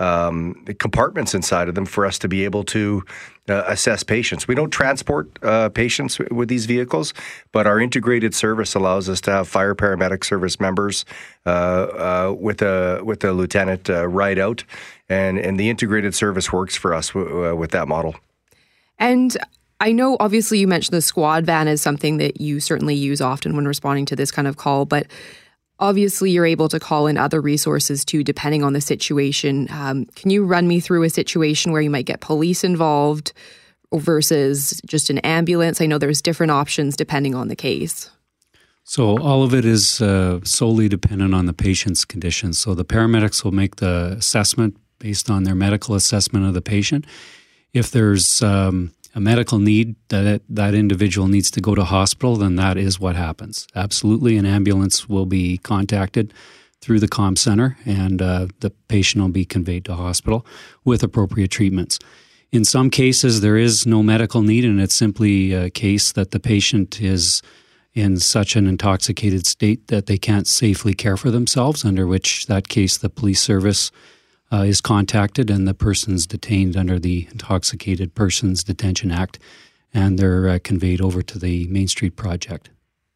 um, 0.00 0.54
compartments 0.78 1.34
inside 1.34 1.68
of 1.68 1.74
them 1.74 1.84
for 1.84 2.06
us 2.06 2.18
to 2.18 2.28
be 2.28 2.44
able 2.44 2.64
to 2.64 3.04
uh, 3.48 3.64
assess 3.66 4.02
patients. 4.02 4.48
We 4.48 4.54
don't 4.54 4.70
transport 4.70 5.28
uh, 5.42 5.68
patients 5.68 6.18
with 6.30 6.48
these 6.48 6.66
vehicles, 6.66 7.12
but 7.52 7.66
our 7.66 7.78
integrated 7.78 8.34
service 8.34 8.74
allows 8.74 9.08
us 9.08 9.20
to 9.22 9.30
have 9.30 9.46
fire 9.46 9.74
paramedic 9.74 10.24
service 10.24 10.58
members 10.58 11.04
uh, 11.46 11.50
uh 11.50 12.36
with 12.38 12.62
a 12.62 13.00
with 13.04 13.24
a 13.24 13.32
lieutenant 13.32 13.90
uh, 13.90 14.08
ride 14.08 14.38
out, 14.38 14.64
and 15.08 15.38
and 15.38 15.60
the 15.60 15.68
integrated 15.68 16.14
service 16.14 16.52
works 16.52 16.76
for 16.76 16.94
us 16.94 17.08
w- 17.08 17.50
uh, 17.50 17.54
with 17.54 17.70
that 17.72 17.86
model. 17.86 18.14
And 18.98 19.36
I 19.80 19.92
know 19.92 20.16
obviously 20.20 20.58
you 20.58 20.68
mentioned 20.68 20.96
the 20.96 21.02
squad 21.02 21.44
van 21.44 21.68
is 21.68 21.80
something 21.80 22.18
that 22.18 22.40
you 22.40 22.60
certainly 22.60 22.94
use 22.94 23.20
often 23.20 23.56
when 23.56 23.66
responding 23.66 24.06
to 24.06 24.16
this 24.16 24.30
kind 24.30 24.46
of 24.46 24.56
call, 24.56 24.84
but 24.84 25.06
Obviously, 25.80 26.30
you're 26.30 26.46
able 26.46 26.68
to 26.68 26.78
call 26.78 27.06
in 27.06 27.16
other 27.16 27.40
resources 27.40 28.04
too, 28.04 28.22
depending 28.22 28.62
on 28.62 28.74
the 28.74 28.80
situation. 28.80 29.66
Um, 29.70 30.04
can 30.14 30.30
you 30.30 30.44
run 30.44 30.68
me 30.68 30.78
through 30.78 31.02
a 31.04 31.10
situation 31.10 31.72
where 31.72 31.80
you 31.80 31.90
might 31.90 32.04
get 32.04 32.20
police 32.20 32.62
involved 32.62 33.32
versus 33.92 34.80
just 34.86 35.08
an 35.08 35.18
ambulance? 35.18 35.80
I 35.80 35.86
know 35.86 35.96
there's 35.96 36.20
different 36.20 36.52
options 36.52 36.96
depending 36.96 37.34
on 37.34 37.48
the 37.48 37.56
case. 37.56 38.10
So, 38.84 39.18
all 39.18 39.42
of 39.42 39.54
it 39.54 39.64
is 39.64 40.00
uh, 40.00 40.40
solely 40.42 40.88
dependent 40.88 41.34
on 41.34 41.46
the 41.46 41.52
patient's 41.52 42.04
condition. 42.04 42.52
So, 42.52 42.74
the 42.74 42.84
paramedics 42.84 43.44
will 43.44 43.52
make 43.52 43.76
the 43.76 44.16
assessment 44.18 44.76
based 44.98 45.30
on 45.30 45.44
their 45.44 45.54
medical 45.54 45.94
assessment 45.94 46.46
of 46.46 46.54
the 46.54 46.62
patient. 46.62 47.06
If 47.72 47.90
there's 47.90 48.42
um, 48.42 48.92
a 49.14 49.20
medical 49.20 49.58
need 49.58 49.96
that 50.08 50.42
that 50.48 50.74
individual 50.74 51.28
needs 51.28 51.50
to 51.50 51.60
go 51.60 51.74
to 51.74 51.84
hospital, 51.84 52.36
then 52.36 52.56
that 52.56 52.76
is 52.76 53.00
what 53.00 53.16
happens. 53.16 53.66
Absolutely, 53.74 54.36
an 54.36 54.46
ambulance 54.46 55.08
will 55.08 55.26
be 55.26 55.58
contacted 55.58 56.32
through 56.80 57.00
the 57.00 57.08
com 57.08 57.36
center, 57.36 57.76
and 57.84 58.22
uh, 58.22 58.46
the 58.60 58.70
patient 58.88 59.22
will 59.22 59.30
be 59.30 59.44
conveyed 59.44 59.84
to 59.84 59.94
hospital 59.94 60.46
with 60.84 61.02
appropriate 61.02 61.50
treatments. 61.50 61.98
In 62.52 62.64
some 62.64 62.90
cases, 62.90 63.40
there 63.40 63.56
is 63.56 63.86
no 63.86 64.02
medical 64.02 64.42
need, 64.42 64.64
and 64.64 64.80
it's 64.80 64.94
simply 64.94 65.52
a 65.52 65.70
case 65.70 66.12
that 66.12 66.30
the 66.30 66.40
patient 66.40 67.00
is 67.00 67.42
in 67.94 68.18
such 68.18 68.56
an 68.56 68.66
intoxicated 68.66 69.46
state 69.46 69.88
that 69.88 70.06
they 70.06 70.18
can't 70.18 70.46
safely 70.46 70.94
care 70.94 71.16
for 71.16 71.30
themselves, 71.30 71.84
under 71.84 72.06
which 72.06 72.46
that 72.46 72.68
case 72.68 72.96
the 72.96 73.10
police 73.10 73.42
service 73.42 73.90
uh, 74.52 74.58
is 74.58 74.80
contacted 74.80 75.50
and 75.50 75.66
the 75.66 75.74
person's 75.74 76.26
detained 76.26 76.76
under 76.76 76.98
the 76.98 77.28
Intoxicated 77.30 78.14
Persons 78.14 78.64
Detention 78.64 79.10
Act, 79.10 79.38
and 79.94 80.18
they're 80.18 80.48
uh, 80.48 80.58
conveyed 80.62 81.00
over 81.00 81.22
to 81.22 81.38
the 81.38 81.66
Main 81.68 81.88
Street 81.88 82.16
Project. 82.16 82.70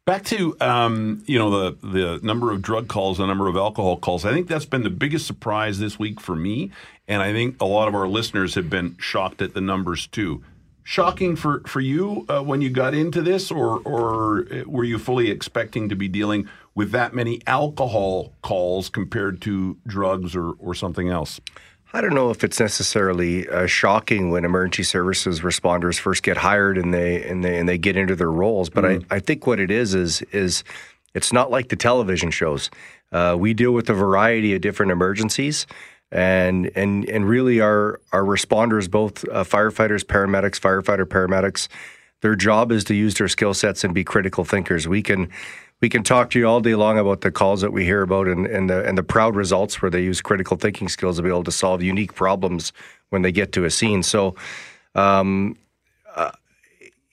Back 0.05 0.23
to 0.25 0.55
um, 0.61 1.23
you 1.25 1.39
know 1.39 1.49
the 1.49 1.87
the 1.87 2.19
number 2.21 2.51
of 2.51 2.61
drug 2.61 2.87
calls, 2.87 3.17
the 3.17 3.25
number 3.25 3.47
of 3.47 3.55
alcohol 3.55 3.97
calls. 3.97 4.23
I 4.23 4.31
think 4.33 4.47
that's 4.47 4.65
been 4.65 4.83
the 4.83 4.91
biggest 4.91 5.25
surprise 5.25 5.79
this 5.79 5.97
week 5.97 6.21
for 6.21 6.35
me, 6.35 6.69
and 7.07 7.23
I 7.23 7.33
think 7.33 7.59
a 7.59 7.65
lot 7.65 7.87
of 7.87 7.95
our 7.95 8.07
listeners 8.07 8.53
have 8.53 8.69
been 8.69 8.95
shocked 8.99 9.41
at 9.41 9.55
the 9.55 9.61
numbers 9.61 10.05
too. 10.05 10.43
Shocking 10.87 11.35
for 11.35 11.61
for 11.65 11.81
you 11.81 12.27
uh, 12.29 12.43
when 12.43 12.61
you 12.61 12.69
got 12.69 12.93
into 12.93 13.23
this, 13.23 13.49
or 13.51 13.79
or 13.79 14.45
were 14.67 14.83
you 14.83 14.99
fully 14.99 15.31
expecting 15.31 15.89
to 15.89 15.95
be 15.95 16.07
dealing 16.07 16.47
with 16.75 16.91
that 16.91 17.15
many 17.15 17.41
alcohol 17.47 18.33
calls 18.43 18.87
compared 18.89 19.41
to 19.41 19.77
drugs 19.87 20.35
or 20.35 20.51
or 20.59 20.75
something 20.75 21.09
else? 21.09 21.41
I 21.91 22.01
don't 22.01 22.13
know 22.13 22.29
if 22.29 22.43
it's 22.43 22.59
necessarily 22.59 23.49
uh, 23.49 23.65
shocking 23.65 24.29
when 24.29 24.45
emergency 24.45 24.83
services 24.83 25.39
responders 25.39 25.97
first 25.97 26.21
get 26.21 26.37
hired 26.37 26.77
and 26.77 26.93
they 26.93 27.23
and 27.23 27.43
they 27.43 27.57
and 27.57 27.67
they 27.67 27.79
get 27.79 27.97
into 27.97 28.15
their 28.15 28.31
roles, 28.31 28.69
but 28.69 28.83
mm-hmm. 28.83 29.11
I, 29.11 29.15
I 29.15 29.19
think 29.19 29.47
what 29.47 29.59
it 29.59 29.71
is 29.71 29.95
is 29.95 30.21
is 30.31 30.63
it's 31.15 31.33
not 31.33 31.49
like 31.49 31.69
the 31.69 31.75
television 31.75 32.29
shows. 32.29 32.69
Uh, 33.11 33.35
we 33.39 33.55
deal 33.55 33.71
with 33.71 33.89
a 33.89 33.93
variety 33.93 34.53
of 34.53 34.61
different 34.61 34.91
emergencies, 34.91 35.65
and 36.11 36.71
and 36.75 37.07
and 37.09 37.27
really 37.27 37.61
our 37.61 37.99
our 38.11 38.23
responders, 38.23 38.89
both 38.89 39.27
uh, 39.29 39.43
firefighters, 39.43 40.03
paramedics, 40.03 40.59
firefighter 40.59 41.05
paramedics, 41.05 41.67
their 42.21 42.35
job 42.35 42.71
is 42.71 42.83
to 42.85 42.95
use 42.95 43.15
their 43.15 43.27
skill 43.27 43.53
sets 43.53 43.83
and 43.83 43.93
be 43.93 44.03
critical 44.03 44.45
thinkers. 44.45 44.87
We 44.87 45.01
can 45.01 45.29
we 45.81 45.89
can 45.89 46.03
talk 46.03 46.29
to 46.31 46.39
you 46.39 46.47
all 46.47 46.61
day 46.61 46.75
long 46.75 46.97
about 46.97 47.21
the 47.21 47.31
calls 47.31 47.61
that 47.61 47.71
we 47.71 47.83
hear 47.83 48.01
about 48.01 48.27
and, 48.27 48.45
and 48.45 48.69
the 48.69 48.85
and 48.85 48.97
the 48.97 49.03
proud 49.03 49.35
results 49.35 49.81
where 49.81 49.91
they 49.91 50.03
use 50.03 50.21
critical 50.21 50.57
thinking 50.57 50.89
skills 50.89 51.17
to 51.17 51.23
be 51.23 51.29
able 51.29 51.43
to 51.43 51.51
solve 51.51 51.83
unique 51.83 52.13
problems 52.13 52.71
when 53.09 53.21
they 53.21 53.31
get 53.31 53.51
to 53.53 53.65
a 53.65 53.69
scene. 53.69 54.01
So, 54.01 54.35
um, 54.95 55.57
uh, 56.15 56.31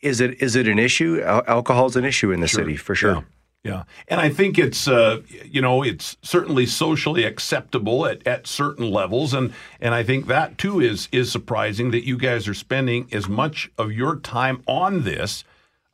is 0.00 0.20
it 0.20 0.40
is 0.42 0.55
it 0.57 0.68
an 0.68 0.78
issue? 0.78 1.20
Alcohol 1.22 1.87
is 1.87 1.96
an 1.96 2.05
issue 2.05 2.31
in 2.31 2.40
the 2.40 2.48
sure. 2.48 2.61
city 2.61 2.76
for 2.76 2.94
sure. 2.94 3.14
Yeah. 3.14 3.22
Yeah, 3.64 3.85
and 4.09 4.20
I 4.20 4.29
think 4.29 4.59
it's 4.59 4.88
uh, 4.88 5.20
you 5.44 5.62
know 5.62 5.85
it's 5.85 6.16
certainly 6.22 6.66
socially 6.66 7.22
acceptable 7.22 8.07
at, 8.07 8.27
at 8.27 8.46
certain 8.48 8.90
levels, 8.90 9.33
and 9.33 9.53
and 9.81 9.94
I 9.94 10.03
think 10.03 10.27
that 10.27 10.59
too 10.59 10.81
is 10.81 11.09
is 11.12 11.31
surprising 11.31 11.92
that 11.92 12.05
you 12.05 12.18
guys 12.18 12.48
are 12.48 12.55
spending 12.55 13.09
as 13.12 13.29
much 13.29 13.70
of 13.79 13.92
your 13.92 14.16
time 14.16 14.62
on 14.66 15.05
this 15.05 15.44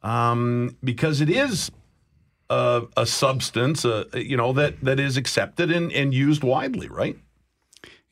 um, 0.03 0.77
because 0.83 1.21
it 1.21 1.29
is 1.29 1.71
a, 2.51 2.83
a 2.97 3.07
substance, 3.07 3.85
uh, 3.85 4.05
you 4.15 4.37
know, 4.37 4.53
that, 4.53 4.81
that 4.83 5.01
is 5.01 5.17
accepted 5.17 5.71
and, 5.71 5.93
and 5.93 6.15
used 6.15 6.43
widely, 6.43 6.89
right? 6.89 7.19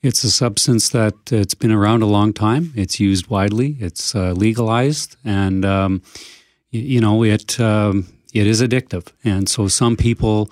It's 0.02 0.22
a 0.24 0.30
substance 0.30 0.90
that 0.90 1.32
it's 1.32 1.54
been 1.54 1.72
around 1.72 2.02
a 2.02 2.06
long 2.06 2.32
time. 2.32 2.72
It's 2.76 3.00
used 3.00 3.28
widely. 3.28 3.76
It's 3.80 4.14
uh, 4.14 4.32
legalized, 4.32 5.16
and 5.24 5.64
um, 5.64 6.02
you, 6.70 7.00
know 7.00 7.24
it. 7.24 7.58
Um, 7.58 8.06
it 8.40 8.46
is 8.46 8.62
addictive, 8.62 9.12
and 9.24 9.48
so 9.48 9.68
some 9.68 9.96
people 9.96 10.50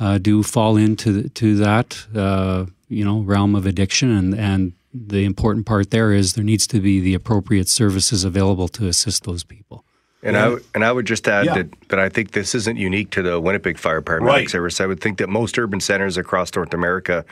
uh, 0.00 0.18
do 0.18 0.42
fall 0.42 0.76
into 0.76 1.28
to 1.30 1.56
that 1.56 2.06
uh, 2.14 2.66
you 2.88 3.04
know 3.04 3.20
realm 3.20 3.54
of 3.54 3.66
addiction, 3.66 4.10
and 4.10 4.34
and 4.34 4.72
the 4.94 5.24
important 5.24 5.66
part 5.66 5.90
there 5.90 6.12
is 6.12 6.34
there 6.34 6.44
needs 6.44 6.66
to 6.68 6.80
be 6.80 7.00
the 7.00 7.14
appropriate 7.14 7.68
services 7.68 8.22
available 8.22 8.68
to 8.68 8.86
assist 8.86 9.24
those 9.24 9.42
people. 9.42 9.84
And 10.22 10.36
yeah. 10.36 10.46
I 10.46 10.56
and 10.74 10.84
I 10.84 10.92
would 10.92 11.06
just 11.06 11.28
add 11.28 11.46
yeah. 11.46 11.54
that, 11.54 11.88
that 11.88 11.98
I 11.98 12.08
think 12.08 12.30
this 12.30 12.54
isn't 12.54 12.76
unique 12.76 13.10
to 13.10 13.22
the 13.22 13.40
Winnipeg 13.40 13.76
Fire 13.76 14.00
Paramedics 14.00 14.26
right. 14.26 14.50
Service. 14.50 14.80
I 14.80 14.86
would 14.86 15.00
think 15.00 15.18
that 15.18 15.28
most 15.28 15.58
urban 15.58 15.80
centers 15.80 16.16
across 16.16 16.54
North 16.54 16.72
America 16.72 17.24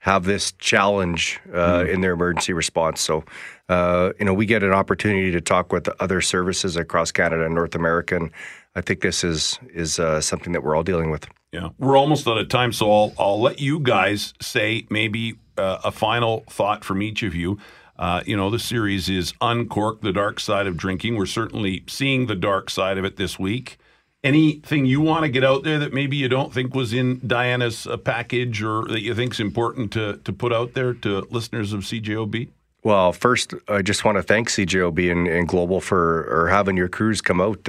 have 0.00 0.24
this 0.24 0.52
challenge 0.52 1.40
uh, 1.52 1.80
mm. 1.80 1.92
in 1.92 2.00
their 2.02 2.12
emergency 2.12 2.52
response. 2.52 3.00
So, 3.00 3.24
uh, 3.68 4.12
you 4.20 4.24
know, 4.24 4.34
we 4.34 4.46
get 4.46 4.62
an 4.62 4.72
opportunity 4.72 5.32
to 5.32 5.40
talk 5.40 5.72
with 5.72 5.88
other 5.98 6.20
services 6.20 6.76
across 6.76 7.10
Canada 7.10 7.44
and 7.44 7.54
North 7.54 7.74
America, 7.74 8.14
and 8.14 8.30
I 8.76 8.82
think 8.82 9.00
this 9.00 9.24
is 9.24 9.58
is 9.72 9.98
uh, 9.98 10.20
something 10.20 10.52
that 10.52 10.62
we're 10.62 10.76
all 10.76 10.84
dealing 10.84 11.10
with. 11.10 11.26
Yeah, 11.50 11.70
we're 11.78 11.96
almost 11.96 12.28
out 12.28 12.36
of 12.36 12.48
time, 12.48 12.72
so 12.72 12.92
I'll 12.92 13.12
I'll 13.18 13.40
let 13.40 13.58
you 13.58 13.80
guys 13.80 14.34
say 14.40 14.86
maybe 14.90 15.38
uh, 15.56 15.78
a 15.82 15.90
final 15.90 16.44
thought 16.50 16.84
from 16.84 17.02
each 17.02 17.22
of 17.22 17.34
you. 17.34 17.58
Uh, 17.98 18.22
you 18.26 18.36
know, 18.36 18.50
the 18.50 18.58
series 18.58 19.08
is 19.08 19.32
Uncork 19.40 20.02
the 20.02 20.12
Dark 20.12 20.38
Side 20.38 20.66
of 20.66 20.76
Drinking. 20.76 21.16
We're 21.16 21.24
certainly 21.24 21.84
seeing 21.88 22.26
the 22.26 22.34
dark 22.34 22.68
side 22.68 22.98
of 22.98 23.06
it 23.06 23.16
this 23.16 23.38
week. 23.38 23.78
Anything 24.22 24.84
you 24.84 25.00
want 25.00 25.22
to 25.22 25.30
get 25.30 25.44
out 25.44 25.62
there 25.62 25.78
that 25.78 25.94
maybe 25.94 26.16
you 26.16 26.28
don't 26.28 26.52
think 26.52 26.74
was 26.74 26.92
in 26.92 27.26
Diana's 27.26 27.86
uh, 27.86 27.96
package 27.96 28.62
or 28.62 28.84
that 28.88 29.00
you 29.00 29.14
think 29.14 29.32
is 29.32 29.40
important 29.40 29.92
to, 29.92 30.18
to 30.24 30.32
put 30.32 30.52
out 30.52 30.74
there 30.74 30.92
to 30.92 31.20
listeners 31.30 31.72
of 31.72 31.82
CJOB? 31.82 32.48
Well, 32.82 33.12
first, 33.12 33.54
I 33.68 33.82
just 33.82 34.04
want 34.04 34.16
to 34.18 34.22
thank 34.22 34.50
CJOB 34.50 35.10
and, 35.10 35.26
and 35.26 35.48
Global 35.48 35.80
for 35.80 36.28
or 36.30 36.48
having 36.48 36.76
your 36.76 36.88
crews 36.88 37.22
come 37.22 37.40
out. 37.40 37.68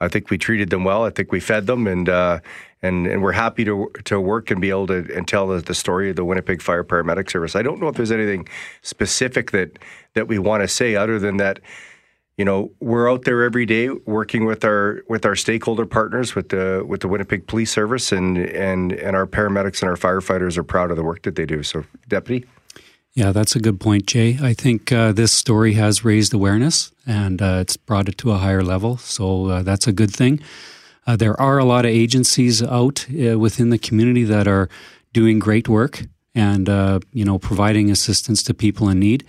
I 0.00 0.08
think 0.08 0.30
we 0.30 0.36
treated 0.38 0.70
them 0.70 0.84
well. 0.84 1.04
I 1.04 1.10
think 1.10 1.32
we 1.32 1.40
fed 1.40 1.66
them, 1.66 1.86
and 1.86 2.08
uh, 2.08 2.40
and 2.82 3.06
and 3.06 3.22
we're 3.22 3.32
happy 3.32 3.64
to 3.64 3.90
to 4.04 4.20
work 4.20 4.50
and 4.50 4.60
be 4.60 4.70
able 4.70 4.86
to 4.88 5.06
and 5.14 5.26
tell 5.26 5.48
the, 5.48 5.60
the, 5.60 5.74
story 5.74 6.10
of 6.10 6.16
the 6.16 6.24
Winnipeg 6.24 6.60
Fire 6.60 6.84
Paramedic 6.84 7.30
Service. 7.30 7.56
I 7.56 7.62
don't 7.62 7.80
know 7.80 7.88
if 7.88 7.96
there's 7.96 8.12
anything 8.12 8.46
specific 8.82 9.52
that 9.52 9.78
that 10.14 10.28
we 10.28 10.38
want 10.38 10.62
to 10.62 10.68
say 10.68 10.96
other 10.96 11.18
than 11.18 11.38
that. 11.38 11.60
You 12.36 12.44
know, 12.44 12.70
we're 12.80 13.10
out 13.10 13.24
there 13.24 13.42
every 13.44 13.64
day 13.64 13.88
working 13.88 14.44
with 14.44 14.62
our 14.62 15.02
with 15.08 15.24
our 15.24 15.34
stakeholder 15.34 15.86
partners, 15.86 16.34
with 16.34 16.50
the 16.50 16.84
with 16.86 17.00
the 17.00 17.08
Winnipeg 17.08 17.46
Police 17.46 17.70
Service, 17.70 18.12
and 18.12 18.36
and 18.36 18.92
and 18.92 19.16
our 19.16 19.26
paramedics 19.26 19.80
and 19.80 19.88
our 19.88 19.96
firefighters 19.96 20.58
are 20.58 20.62
proud 20.62 20.90
of 20.90 20.98
the 20.98 21.02
work 21.02 21.22
that 21.22 21.36
they 21.36 21.46
do. 21.46 21.62
So, 21.62 21.84
deputy. 22.08 22.44
Yeah, 23.16 23.32
that's 23.32 23.56
a 23.56 23.60
good 23.60 23.80
point, 23.80 24.04
Jay. 24.04 24.36
I 24.42 24.52
think 24.52 24.92
uh, 24.92 25.10
this 25.10 25.32
story 25.32 25.72
has 25.72 26.04
raised 26.04 26.34
awareness 26.34 26.92
and 27.06 27.40
uh, 27.40 27.60
it's 27.62 27.74
brought 27.74 28.10
it 28.10 28.18
to 28.18 28.30
a 28.32 28.36
higher 28.36 28.62
level. 28.62 28.98
So 28.98 29.46
uh, 29.46 29.62
that's 29.62 29.86
a 29.86 29.92
good 29.92 30.10
thing. 30.14 30.38
Uh, 31.06 31.16
there 31.16 31.40
are 31.40 31.56
a 31.56 31.64
lot 31.64 31.86
of 31.86 31.92
agencies 31.92 32.62
out 32.62 33.06
uh, 33.08 33.38
within 33.38 33.70
the 33.70 33.78
community 33.78 34.24
that 34.24 34.46
are 34.46 34.68
doing 35.14 35.38
great 35.38 35.66
work 35.66 36.02
and 36.34 36.68
uh, 36.68 37.00
you 37.14 37.24
know 37.24 37.38
providing 37.38 37.90
assistance 37.90 38.42
to 38.42 38.52
people 38.52 38.86
in 38.90 38.98
need. 38.98 39.24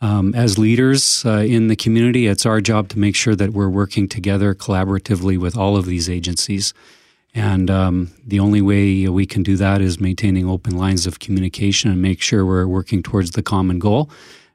Um, 0.00 0.34
as 0.34 0.58
leaders 0.58 1.24
in 1.24 1.68
the 1.68 1.76
community, 1.76 2.26
it's 2.26 2.46
our 2.46 2.60
job 2.60 2.88
to 2.88 2.98
make 2.98 3.14
sure 3.14 3.36
that 3.36 3.52
we're 3.52 3.68
working 3.68 4.08
together 4.08 4.52
collaboratively 4.52 5.38
with 5.38 5.56
all 5.56 5.76
of 5.76 5.86
these 5.86 6.10
agencies 6.10 6.74
and 7.34 7.70
um, 7.70 8.10
the 8.26 8.40
only 8.40 8.60
way 8.60 9.08
we 9.08 9.26
can 9.26 9.42
do 9.42 9.56
that 9.56 9.80
is 9.80 10.00
maintaining 10.00 10.48
open 10.48 10.76
lines 10.76 11.06
of 11.06 11.18
communication 11.18 11.90
and 11.90 12.00
make 12.00 12.20
sure 12.20 12.44
we're 12.44 12.66
working 12.66 13.02
towards 13.02 13.32
the 13.32 13.42
common 13.42 13.78
goal, 13.78 14.10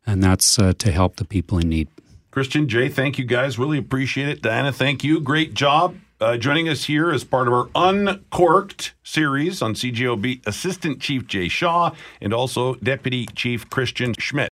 and 0.05 0.23
that's 0.23 0.59
uh, 0.59 0.73
to 0.79 0.91
help 0.91 1.17
the 1.17 1.25
people 1.25 1.57
in 1.57 1.69
need. 1.69 1.87
Christian, 2.31 2.67
Jay, 2.67 2.89
thank 2.89 3.19
you 3.19 3.25
guys. 3.25 3.59
Really 3.59 3.77
appreciate 3.77 4.27
it. 4.27 4.41
Diana, 4.41 4.71
thank 4.71 5.03
you. 5.03 5.19
Great 5.19 5.53
job. 5.53 5.95
Uh, 6.19 6.37
joining 6.37 6.69
us 6.69 6.85
here 6.85 7.11
as 7.11 7.23
part 7.23 7.47
of 7.49 7.53
our 7.53 7.69
Uncorked 7.75 8.93
series 9.03 9.61
on 9.61 9.73
CJOB, 9.73 10.47
Assistant 10.47 11.01
Chief 11.01 11.27
Jay 11.27 11.49
Shaw 11.49 11.91
and 12.21 12.33
also 12.33 12.75
Deputy 12.75 13.25
Chief 13.35 13.69
Christian 13.69 14.13
Schmidt. 14.17 14.52